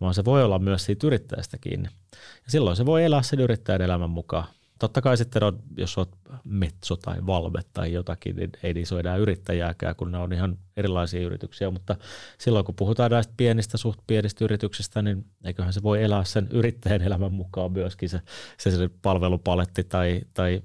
[0.00, 1.88] vaan se voi olla myös siitä yrittäjästä kiinni.
[2.14, 4.44] Ja silloin se voi elää sen yrittäjän elämän mukaan.
[4.78, 6.08] Totta kai sitten on, jos olet
[6.44, 10.58] Metso tai Valve tai jotakin, niin ei niissä ole enää yrittäjääkään, kun ne on ihan
[10.76, 11.96] erilaisia yrityksiä, mutta
[12.38, 17.02] silloin kun puhutaan näistä pienistä, suht pienistä yrityksistä, niin eiköhän se voi elää sen yrittäjän
[17.02, 18.20] elämän mukaan myöskin se,
[18.58, 20.62] se, se palvelupaletti tai, tai,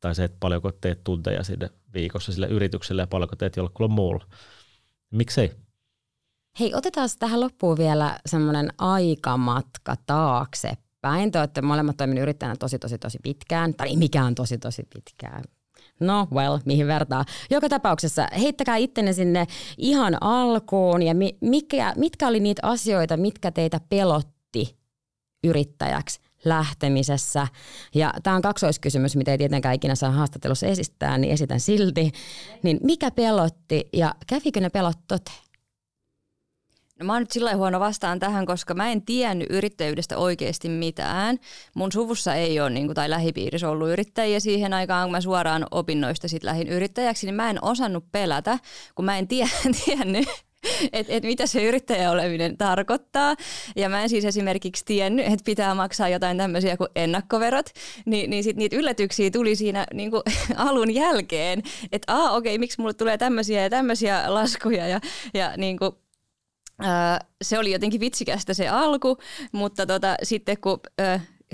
[0.00, 4.24] tai se, että paljonko teet tunteja sinne viikossa sille yritykselle ja paljonko teet jollekulle muulle.
[5.10, 5.52] Miksei?
[6.60, 11.32] Hei, otetaan tähän loppuun vielä semmoinen aikamatka taakse päin.
[11.32, 13.74] Te olette molemmat toimineet yrittäjänä tosi, tosi, tosi pitkään.
[13.74, 15.44] Tai mikään tosi, tosi pitkään.
[16.00, 17.24] No, well, mihin vertaa.
[17.50, 19.46] Joka tapauksessa heittäkää ittenne sinne
[19.78, 24.76] ihan alkuun ja mikä, mitkä oli niitä asioita, mitkä teitä pelotti
[25.44, 27.46] yrittäjäksi lähtemisessä.
[27.94, 32.12] Ja tämä on kaksoiskysymys, mitä ei tietenkään ikinä saa haastattelussa esittää, niin esitän silti.
[32.62, 35.46] Niin mikä pelotti ja kävikö ne pelot toteen?
[37.00, 41.38] No mä oon nyt sillä huono vastaan tähän, koska mä en tiennyt yrittäjyydestä oikeasti mitään.
[41.74, 45.66] Mun suvussa ei ole niin kuin, tai lähipiirissä ollut yrittäjiä siihen aikaan, kun mä suoraan
[45.70, 48.58] opinnoista sit lähin yrittäjäksi, niin mä en osannut pelätä,
[48.94, 49.48] kun mä en tie,
[49.84, 50.28] tiennyt,
[50.92, 53.36] että et mitä se yrittäjä oleminen tarkoittaa.
[53.76, 57.70] Ja mä en siis esimerkiksi tiennyt, että pitää maksaa jotain tämmöisiä kuin ennakkoverot,
[58.06, 60.22] Ni, niin sitten niitä yllätyksiä tuli siinä niin kuin
[60.56, 61.62] alun jälkeen,
[61.92, 65.00] että aa okei, okay, miksi mulle tulee tämmöisiä ja tämmöisiä laskuja ja,
[65.34, 65.92] ja niin kuin
[67.42, 69.18] se oli jotenkin vitsikästä se alku,
[69.52, 70.80] mutta tota, sitten kun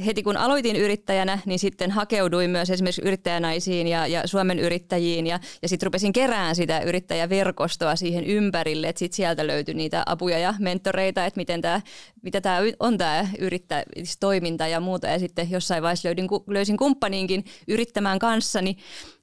[0.06, 5.40] heti kun aloitin yrittäjänä, niin sitten hakeuduin myös esimerkiksi yrittäjänaisiin ja, ja Suomen yrittäjiin ja,
[5.62, 10.54] ja sitten rupesin kerään sitä yrittäjäverkostoa siihen ympärille, että sitten sieltä löytyi niitä apuja ja
[10.58, 11.80] mentoreita, että miten tää,
[12.22, 15.06] mitä tämä on tämä yrittäjätoiminta ja muuta.
[15.06, 18.76] Ja sitten jossain vaiheessa löydin, löysin kumppaniinkin yrittämään kanssani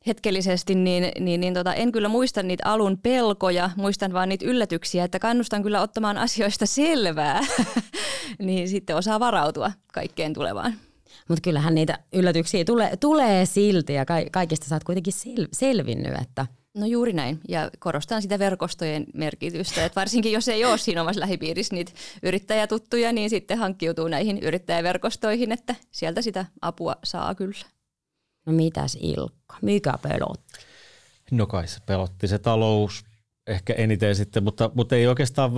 [0.09, 5.03] hetkellisesti, niin, niin, niin tota, en kyllä muista niitä alun pelkoja, muistan vaan niitä yllätyksiä,
[5.03, 7.41] että kannustan kyllä ottamaan asioista selvää,
[8.39, 10.73] niin sitten osaa varautua kaikkeen tulevaan.
[11.27, 16.13] Mutta kyllähän niitä yllätyksiä tulee, tulee silti ja ka- kaikista sä oot kuitenkin sel- selvinnyt,
[16.21, 16.45] että–
[16.77, 17.39] No juuri näin.
[17.47, 19.85] Ja korostan sitä verkostojen merkitystä.
[19.85, 21.91] Että varsinkin jos ei ole siinä omassa lähipiirissä niitä
[22.23, 27.65] yrittäjätuttuja, niin sitten hankkiutuu näihin yrittäjäverkostoihin, että sieltä sitä apua saa kyllä.
[28.45, 30.59] No mitäs Ilkka, mikä pelotti?
[31.31, 33.03] No kai se pelotti se talous
[33.47, 35.51] ehkä eniten sitten, mutta, mutta ei oikeastaan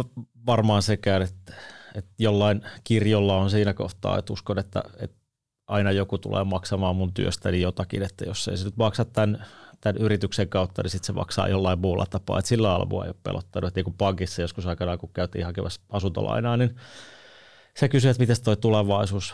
[0.45, 1.53] varmaan sekään, että,
[1.95, 5.17] että jollain kirjolla on siinä kohtaa, että uskon, että, että
[5.67, 9.45] aina joku tulee maksamaan mun työstäni jotakin, että jos ei se nyt maksa tämän,
[9.81, 12.39] tämän yrityksen kautta, niin sitten se maksaa jollain muulla tapaa.
[12.39, 13.67] Että sillä alvua ei ole pelottanut.
[13.67, 16.75] Että niin kuin pankissa joskus aikanaan, kun käytiin hakemassa asuntolainaa, niin
[17.77, 19.33] se kysyi, että miten toi tulevaisuus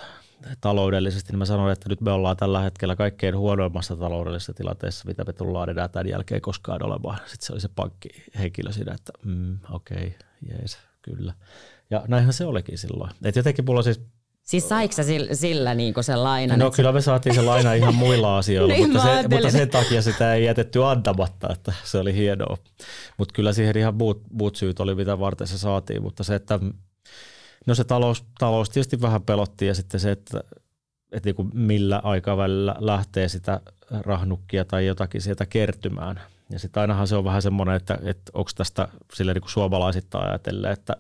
[0.62, 5.24] taloudellisesti, niin mä sanoin, että nyt me ollaan tällä hetkellä kaikkein huonoimmassa taloudellisessa tilanteessa, mitä
[5.24, 7.18] me tullaan enää tämän jälkeen koskaan olemaan.
[7.26, 10.12] Sitten se oli se pankkihenkilö siinä, että mm, okei, okay,
[10.50, 11.34] jees, kyllä.
[11.90, 13.12] Ja näinhän se olikin silloin.
[13.24, 14.02] Et jotenkin mulla siis
[14.48, 16.58] Siis saiko sillä, sillä niin se laina?
[16.58, 20.02] No kyllä me saatiin se laina ihan muilla asioilla, niin mutta, se, mutta sen takia
[20.02, 22.58] sitä ei jätetty antamatta, että se oli hienoa.
[23.18, 26.60] Mutta kyllä siihen ihan muut, muut syyt oli, mitä varten se saatiin, mutta se, että
[27.68, 30.43] No se talous, talous tietysti vähän pelotti ja sitten se, että,
[31.11, 33.61] että niin millä aikavälillä lähtee sitä
[33.91, 36.22] rahnukkia tai jotakin sieltä kertymään.
[36.49, 40.72] Ja sitten ainahan se on vähän semmoinen, että, että onko tästä sille niin suomalaisittain ajatellen,
[40.72, 40.95] että,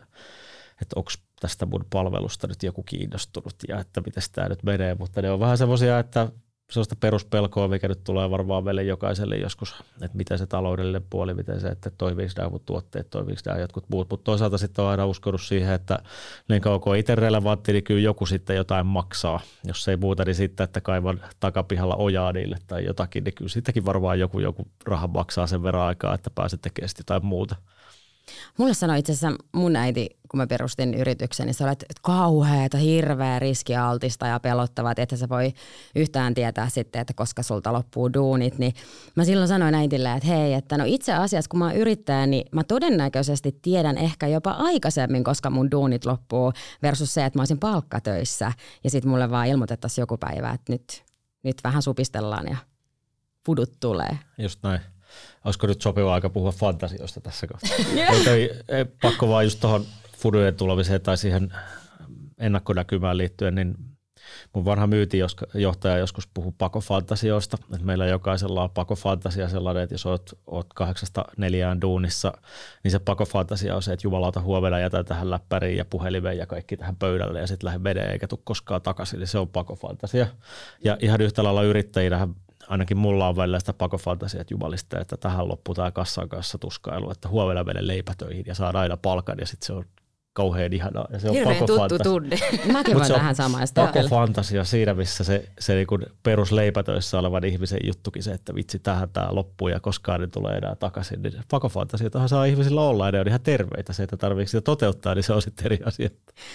[0.81, 5.21] että onko tästä mun palvelusta nyt joku kiinnostunut ja että miten tämä nyt menee, mutta
[5.21, 6.29] ne on vähän semmoisia, että
[6.71, 11.59] sellaista peruspelkoa, mikä nyt tulee varmaan meille jokaiselle joskus, että miten se taloudellinen puoli, miten
[11.59, 14.09] se, että toimiiko nämä mun tuotteet, toimiiko nämä jotkut muut.
[14.09, 15.99] Mutta toisaalta sitten on aina uskonut siihen, että
[16.49, 19.39] niin kauan kuin itse relevantti, niin kyllä joku sitten jotain maksaa.
[19.63, 23.85] Jos ei muuta, niin sitten, että kaivan takapihalla ojaa niille tai jotakin, niin kyllä sittenkin
[23.85, 27.55] varmaan joku, joku raha maksaa sen verran aikaa, että pääset tekemään jotain muuta.
[28.57, 33.39] Mulle sanoi itse asiassa mun äiti, kun mä perustin yrityksen, niin sä olet kauheata, hirveä
[33.39, 35.53] riskialtista ja pelottavaa, että sä voi
[35.95, 38.57] yhtään tietää sitten, että koska sulta loppuu duunit.
[38.57, 38.73] Niin
[39.15, 42.45] mä silloin sanoin äitille, että hei, että no itse asiassa kun mä oon yrittäjä, niin
[42.51, 47.59] mä todennäköisesti tiedän ehkä jopa aikaisemmin, koska mun duunit loppuu versus se, että mä olisin
[47.59, 48.51] palkkatöissä
[48.83, 51.03] ja sitten mulle vaan ilmoitettaisiin joku päivä, että nyt,
[51.43, 52.57] nyt vähän supistellaan ja
[53.43, 54.19] pudut tulee.
[54.37, 54.79] Just näin
[55.45, 57.77] olisiko nyt sopiva aika puhua fantasioista tässä kohtaa.
[57.95, 58.27] Yeah.
[58.27, 59.85] ei, ei, pakko vaan just tuohon
[60.17, 61.53] fudujen tulemiseen tai siihen
[62.37, 63.75] ennakkonäkymään liittyen, niin
[64.53, 70.39] mun vanha myytinjohtaja joskus puhuu pakofantasioista, että meillä jokaisella on pakofantasia sellainen, että jos oot,
[70.47, 72.33] oot kahdeksasta neljään duunissa,
[72.83, 76.77] niin se pakofantasia on se, että jumalauta huomenna jätä tähän läppäriin ja puhelimeen ja kaikki
[76.77, 80.27] tähän pöydälle ja sitten lähde vedeen eikä tule koskaan takaisin, niin se on pakofantasia.
[80.83, 82.27] Ja ihan yhtä lailla yrittäjinä
[82.67, 87.11] ainakin mulla on välillä sitä pakofantasia, että jumalista, että tähän loppuu tämä kassan kanssa tuskailu,
[87.11, 89.85] että huomenna mene leipätöihin ja saa aina palkan ja sitten se on
[90.37, 91.07] kauhean ihanaa.
[91.11, 92.37] Ja se on Hirveän tuttu tunne.
[92.73, 93.85] Mäkin voin tähän samaista.
[93.85, 99.09] Pakofantasia siinä, missä se, se niin kuin perusleipätöissä olevan ihmisen juttukin se, että vitsi, tähän
[99.09, 101.21] tämä loppuu ja koskaan ne tulee enää takaisin.
[101.21, 103.93] Niin pakofantasiatahan saa ihmisillä olla ja ne on ihan terveitä.
[103.93, 106.09] Se, että tarvitseeko sitä toteuttaa, niin se on sitten eri asia.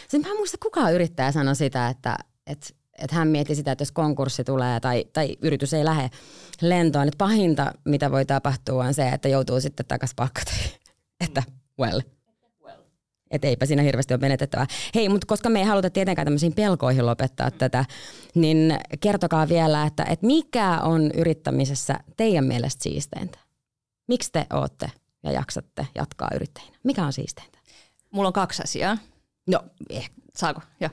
[0.09, 2.69] Sen mä en muista kukaan yrittää sanoa sitä, että, että
[3.03, 6.11] että hän mietti sitä, että jos konkurssi tulee tai, tai yritys ei lähde
[6.61, 10.71] lentoon, että pahinta, mitä voi tapahtua, on se, että joutuu sitten takaisin palkkatöihin.
[11.27, 11.43] että
[11.81, 12.01] well.
[13.31, 14.67] Että eipä siinä hirveästi ole menetettävää.
[14.95, 17.85] Hei, mutta koska me ei haluta tietenkään tämmöisiin pelkoihin lopettaa tätä,
[18.35, 23.39] niin kertokaa vielä, että, että mikä on yrittämisessä teidän mielestä siisteintä?
[24.09, 24.91] Miksi te ootte
[25.23, 26.77] ja jaksatte jatkaa yrittäjinä?
[26.85, 27.59] Mikä on siisteintä?
[28.11, 28.99] Mulla on kaksi asiaa.
[29.47, 30.22] No, ehkä.
[30.37, 30.61] Saako?
[30.81, 30.91] Joo.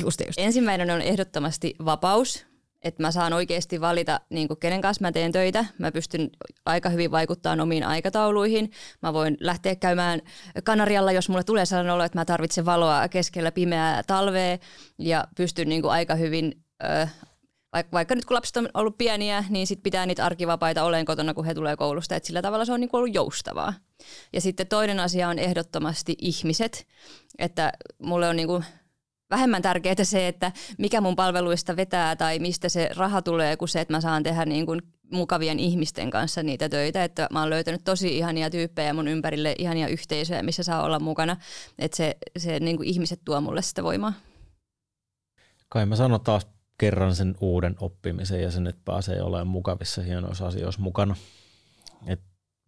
[0.00, 0.38] Just, just.
[0.38, 2.46] Ensimmäinen on ehdottomasti vapaus
[2.82, 5.64] että mä saan oikeasti valita, niin kuin kenen kanssa mä teen töitä.
[5.78, 6.30] Mä pystyn
[6.66, 8.70] aika hyvin vaikuttamaan omiin aikatauluihin.
[9.02, 10.20] Mä voin lähteä käymään
[10.64, 14.58] Kanarialla, jos mulle tulee sellainen olo, että mä tarvitsen valoa keskellä pimeää talvea
[14.98, 16.64] ja pystyn niin kuin aika hyvin
[17.72, 21.34] vaikka, vaikka nyt kun lapset on ollut pieniä, niin sit pitää niitä arkivapaita oleen kotona,
[21.34, 22.16] kun he tulee koulusta.
[22.16, 23.74] Et sillä tavalla se on niin kuin ollut joustavaa.
[24.32, 26.86] Ja sitten toinen asia on ehdottomasti ihmiset.
[27.38, 28.64] Että mulle on niin kuin
[29.32, 33.80] vähemmän tärkeää se, että mikä mun palveluista vetää tai mistä se raha tulee, kuin se,
[33.80, 37.04] että mä saan tehdä niin kuin mukavien ihmisten kanssa niitä töitä.
[37.04, 41.36] Että mä oon löytänyt tosi ihania tyyppejä mun ympärille, ihania yhteisöjä, missä saa olla mukana.
[41.78, 44.12] Että se, se niin kuin ihmiset tuo mulle sitä voimaa.
[45.68, 46.46] Kai mä sanon taas
[46.78, 51.16] kerran sen uuden oppimisen ja sen, että pääsee olemaan mukavissa hienoissa asioissa mukana.
[52.06, 52.20] Et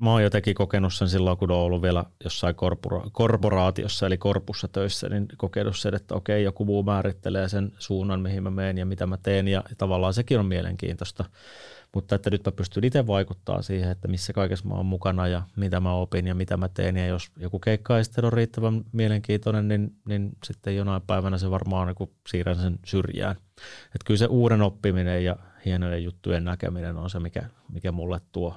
[0.04, 4.68] mä oon jotenkin kokenut sen silloin, kun on ollut vielä jossain korpora- korporaatiossa eli korpussa
[4.68, 8.86] töissä, niin kokenut sen, että okei, joku muu määrittelee sen suunnan, mihin mä menen ja
[8.86, 11.24] mitä mä teen ja tavallaan sekin on mielenkiintoista.
[11.94, 15.42] Mutta että nyt mä pystyn itse vaikuttaa siihen, että missä kaikessa mä oon mukana ja
[15.56, 16.96] mitä mä opin ja mitä mä teen.
[16.96, 21.50] Ja jos joku keikka ei sitten ole riittävän mielenkiintoinen, niin, niin sitten jonain päivänä se
[21.50, 23.36] varmaan niin siirrän sen syrjään.
[23.86, 27.42] Että kyllä se uuden oppiminen ja hienojen juttujen näkeminen on se, mikä,
[27.72, 28.54] mikä mulle tuo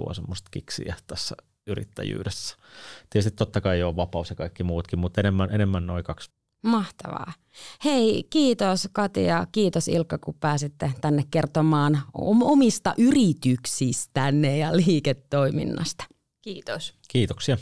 [0.00, 1.36] tuo semmoista kiksiä tässä
[1.66, 2.56] yrittäjyydessä.
[3.10, 6.30] Tietysti totta kai on vapaus ja kaikki muutkin, mutta enemmän, enemmän noin kaksi.
[6.62, 7.32] Mahtavaa.
[7.84, 12.02] Hei, kiitos Katia, kiitos Ilkka, kun pääsitte tänne kertomaan
[12.42, 16.04] omista yrityksistänne ja liiketoiminnasta.
[16.42, 16.94] Kiitos.
[17.08, 17.56] Kiitoksia.